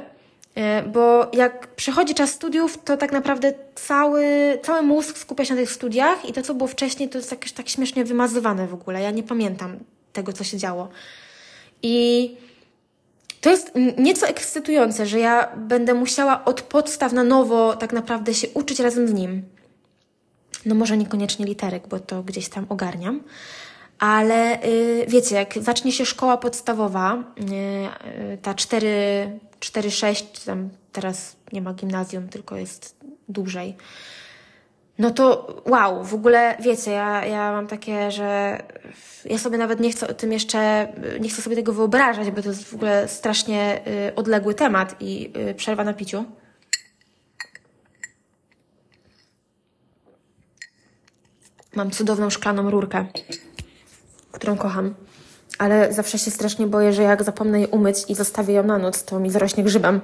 E, 0.57 0.83
bo 0.83 1.31
jak 1.33 1.67
przychodzi 1.67 2.15
czas 2.15 2.29
studiów, 2.31 2.83
to 2.83 2.97
tak 2.97 3.12
naprawdę 3.12 3.53
cały, 3.75 4.25
cały 4.63 4.81
mózg 4.81 5.17
skupia 5.17 5.45
się 5.45 5.53
na 5.53 5.62
tych 5.62 5.71
studiach 5.71 6.29
i 6.29 6.33
to, 6.33 6.41
co 6.41 6.53
było 6.53 6.67
wcześniej, 6.67 7.10
to 7.10 7.17
jest 7.17 7.31
jakieś 7.31 7.51
tak 7.51 7.69
śmiesznie 7.69 8.05
wymazywane 8.05 8.67
w 8.67 8.73
ogóle. 8.73 9.01
Ja 9.01 9.12
nie 9.12 9.23
pamiętam 9.23 9.79
tego, 10.17 10.34
co 10.34 10.43
się 10.43 10.58
działo. 10.58 10.89
I 11.84 12.36
to 13.41 13.49
jest 13.49 13.71
nieco 13.97 14.27
ekscytujące, 14.27 15.06
że 15.06 15.19
ja 15.19 15.56
będę 15.58 15.93
musiała 15.93 16.45
od 16.45 16.62
podstaw 16.62 17.13
na 17.13 17.23
nowo 17.23 17.75
tak 17.75 17.93
naprawdę 17.93 18.34
się 18.34 18.47
uczyć 18.53 18.80
razem 18.80 19.08
z 19.08 19.13
nim. 19.13 19.43
No 20.65 20.75
może 20.75 20.97
niekoniecznie 20.97 21.45
literek, 21.45 21.88
bo 21.88 21.99
to 21.99 22.23
gdzieś 22.23 22.49
tam 22.49 22.65
ogarniam. 22.69 23.23
Ale 23.99 24.60
yy, 24.63 25.06
wiecie, 25.08 25.36
jak 25.36 25.58
zacznie 25.62 25.91
się 25.91 26.06
szkoła 26.06 26.38
podstawowa, 26.38 27.23
yy, 27.38 28.38
ta 28.38 28.53
4, 28.53 29.39
4-6, 29.60 30.45
tam 30.45 30.69
teraz 30.91 31.36
nie 31.53 31.62
ma 31.62 31.73
gimnazjum, 31.73 32.30
tylko 32.30 32.58
jest 32.58 32.95
dłużej. 33.30 33.75
No 34.99 35.12
to 35.12 35.55
wow, 35.65 36.03
w 36.03 36.13
ogóle 36.13 36.57
wiecie, 36.60 36.91
ja, 36.91 37.25
ja 37.25 37.51
mam 37.51 37.67
takie, 37.67 38.12
że 38.12 38.57
ja 39.25 39.38
sobie 39.38 39.57
nawet 39.57 39.79
nie 39.79 39.91
chcę 39.91 40.07
o 40.07 40.13
tym 40.13 40.33
jeszcze, 40.33 40.88
nie 41.19 41.29
chcę 41.29 41.41
sobie 41.41 41.55
tego 41.55 41.73
wyobrażać, 41.73 42.31
bo 42.31 42.41
to 42.41 42.49
jest 42.49 42.63
w 42.63 42.73
ogóle 42.73 43.07
strasznie 43.07 43.81
y, 44.10 44.15
odległy 44.15 44.53
temat 44.53 44.95
i 44.99 45.33
y, 45.49 45.55
przerwa 45.55 45.83
na 45.83 45.93
piciu. 45.93 46.25
Mam 51.75 51.91
cudowną 51.91 52.29
szklaną 52.29 52.71
rurkę, 52.71 53.05
którą 54.31 54.57
kocham 54.57 54.93
ale 55.57 55.93
zawsze 55.93 56.19
się 56.19 56.31
strasznie 56.31 56.67
boję, 56.67 56.93
że 56.93 57.03
jak 57.03 57.23
zapomnę 57.23 57.62
je 57.62 57.67
umyć 57.67 57.97
i 58.07 58.15
zostawię 58.15 58.53
ją 58.53 58.63
na 58.63 58.77
noc, 58.77 59.03
to 59.03 59.19
mi 59.19 59.31
zarośnie 59.31 59.63
grzybem. 59.63 60.01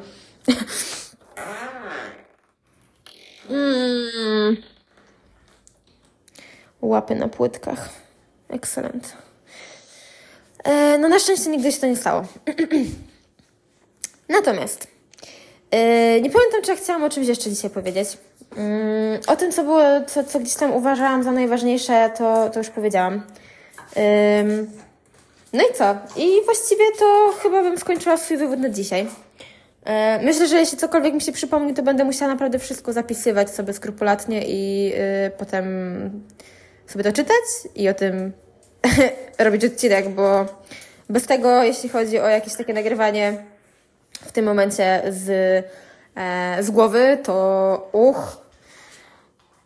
mm. 3.50 4.58
Łapy 6.84 7.16
na 7.16 7.28
płytkach. 7.28 7.90
Excellent. 8.50 9.14
E, 10.64 10.98
no 10.98 11.08
na 11.10 11.20
szczęście 11.20 11.50
nigdy 11.50 11.72
się 11.72 11.80
to 11.80 11.88
nie 11.88 11.96
stało. 11.96 12.24
Natomiast 14.30 14.88
e, 15.72 16.22
nie 16.22 16.30
pamiętam, 16.30 16.62
czy 16.64 16.72
ja 16.72 16.78
chciałam 16.78 17.04
o 17.04 17.10
czymś 17.10 17.28
jeszcze 17.28 17.50
dzisiaj 17.50 17.70
powiedzieć. 17.70 18.18
Mm, 18.58 19.20
o 19.28 19.36
tym, 19.36 19.52
co 19.52 19.64
było, 19.64 19.82
co, 20.08 20.24
co 20.24 20.40
gdzieś 20.40 20.56
tam 20.56 20.74
uważałam 20.74 21.24
za 21.24 21.32
najważniejsze, 21.32 22.12
to, 22.18 22.50
to 22.50 22.60
już 22.60 22.70
powiedziałam. 22.70 23.24
No 25.54 25.64
i 25.72 25.74
co? 25.74 25.96
I 26.18 26.46
właściwie 26.46 26.84
to 27.00 27.34
chyba 27.42 27.62
bym 27.62 27.78
skończyła 27.78 28.18
swój 28.18 28.38
wywód 28.38 28.60
na 28.60 28.70
dzisiaj. 28.70 29.08
E, 29.86 30.26
myślę, 30.26 30.48
że 30.48 30.58
jeśli 30.58 30.78
cokolwiek 30.78 31.14
mi 31.14 31.22
się 31.22 31.32
przypomni, 31.32 31.74
to 31.74 31.84
będę 31.84 32.06
musiała 32.06 32.32
naprawdę 32.32 32.60
wszystko 32.60 32.94
zapisywać 32.94 33.50
sobie 33.50 33.74
skrupulatnie 33.74 34.44
i 34.48 34.84
yy, 34.84 34.96
potem 35.38 35.66
sobie 36.88 37.04
to 37.04 37.14
czytać 37.14 37.44
i 37.76 37.90
o 37.90 37.94
tym 37.94 38.32
robić 39.40 39.66
odcinek, 39.66 40.10
bo 40.10 40.46
bez 41.10 41.26
tego, 41.26 41.64
jeśli 41.64 41.90
chodzi 41.90 42.20
o 42.20 42.28
jakieś 42.28 42.56
takie 42.56 42.74
nagrywanie 42.74 43.44
w 44.22 44.32
tym 44.32 44.46
momencie 44.46 45.04
z, 45.10 45.30
e, 46.16 46.64
z 46.64 46.72
głowy, 46.72 47.18
to 47.24 47.90
uch, 47.92 48.38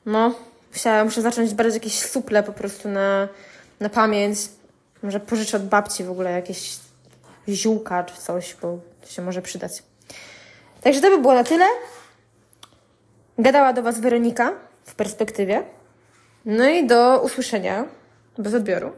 no, 0.05 0.35
musiałam, 0.73 1.05
muszę 1.05 1.21
zacząć 1.21 1.53
brać 1.53 1.73
jakieś 1.73 1.99
suple 1.99 2.43
po 2.43 2.53
prostu 2.53 2.89
na, 2.89 3.27
na 3.79 3.89
pamięć, 3.89 4.39
może 5.03 5.19
pożyczę 5.19 5.57
od 5.57 5.67
babci 5.67 6.03
w 6.03 6.11
ogóle 6.11 6.31
jakieś 6.31 6.77
ziółka 7.49 8.03
czy 8.03 8.21
coś, 8.21 8.55
bo 8.61 8.79
to 9.01 9.07
się 9.07 9.21
może 9.21 9.41
przydać. 9.41 9.83
Także 10.81 11.01
to 11.01 11.09
by 11.09 11.17
było 11.17 11.33
na 11.33 11.43
tyle. 11.43 11.65
Gadała 13.37 13.73
do 13.73 13.83
Was 13.83 13.99
Weronika 13.99 14.53
w 14.85 14.95
perspektywie. 14.95 15.63
No 16.49 16.69
i 16.69 16.87
do 16.87 17.21
usłyszenia 17.21 17.85
bez 18.37 18.53
odbioru. 18.53 18.91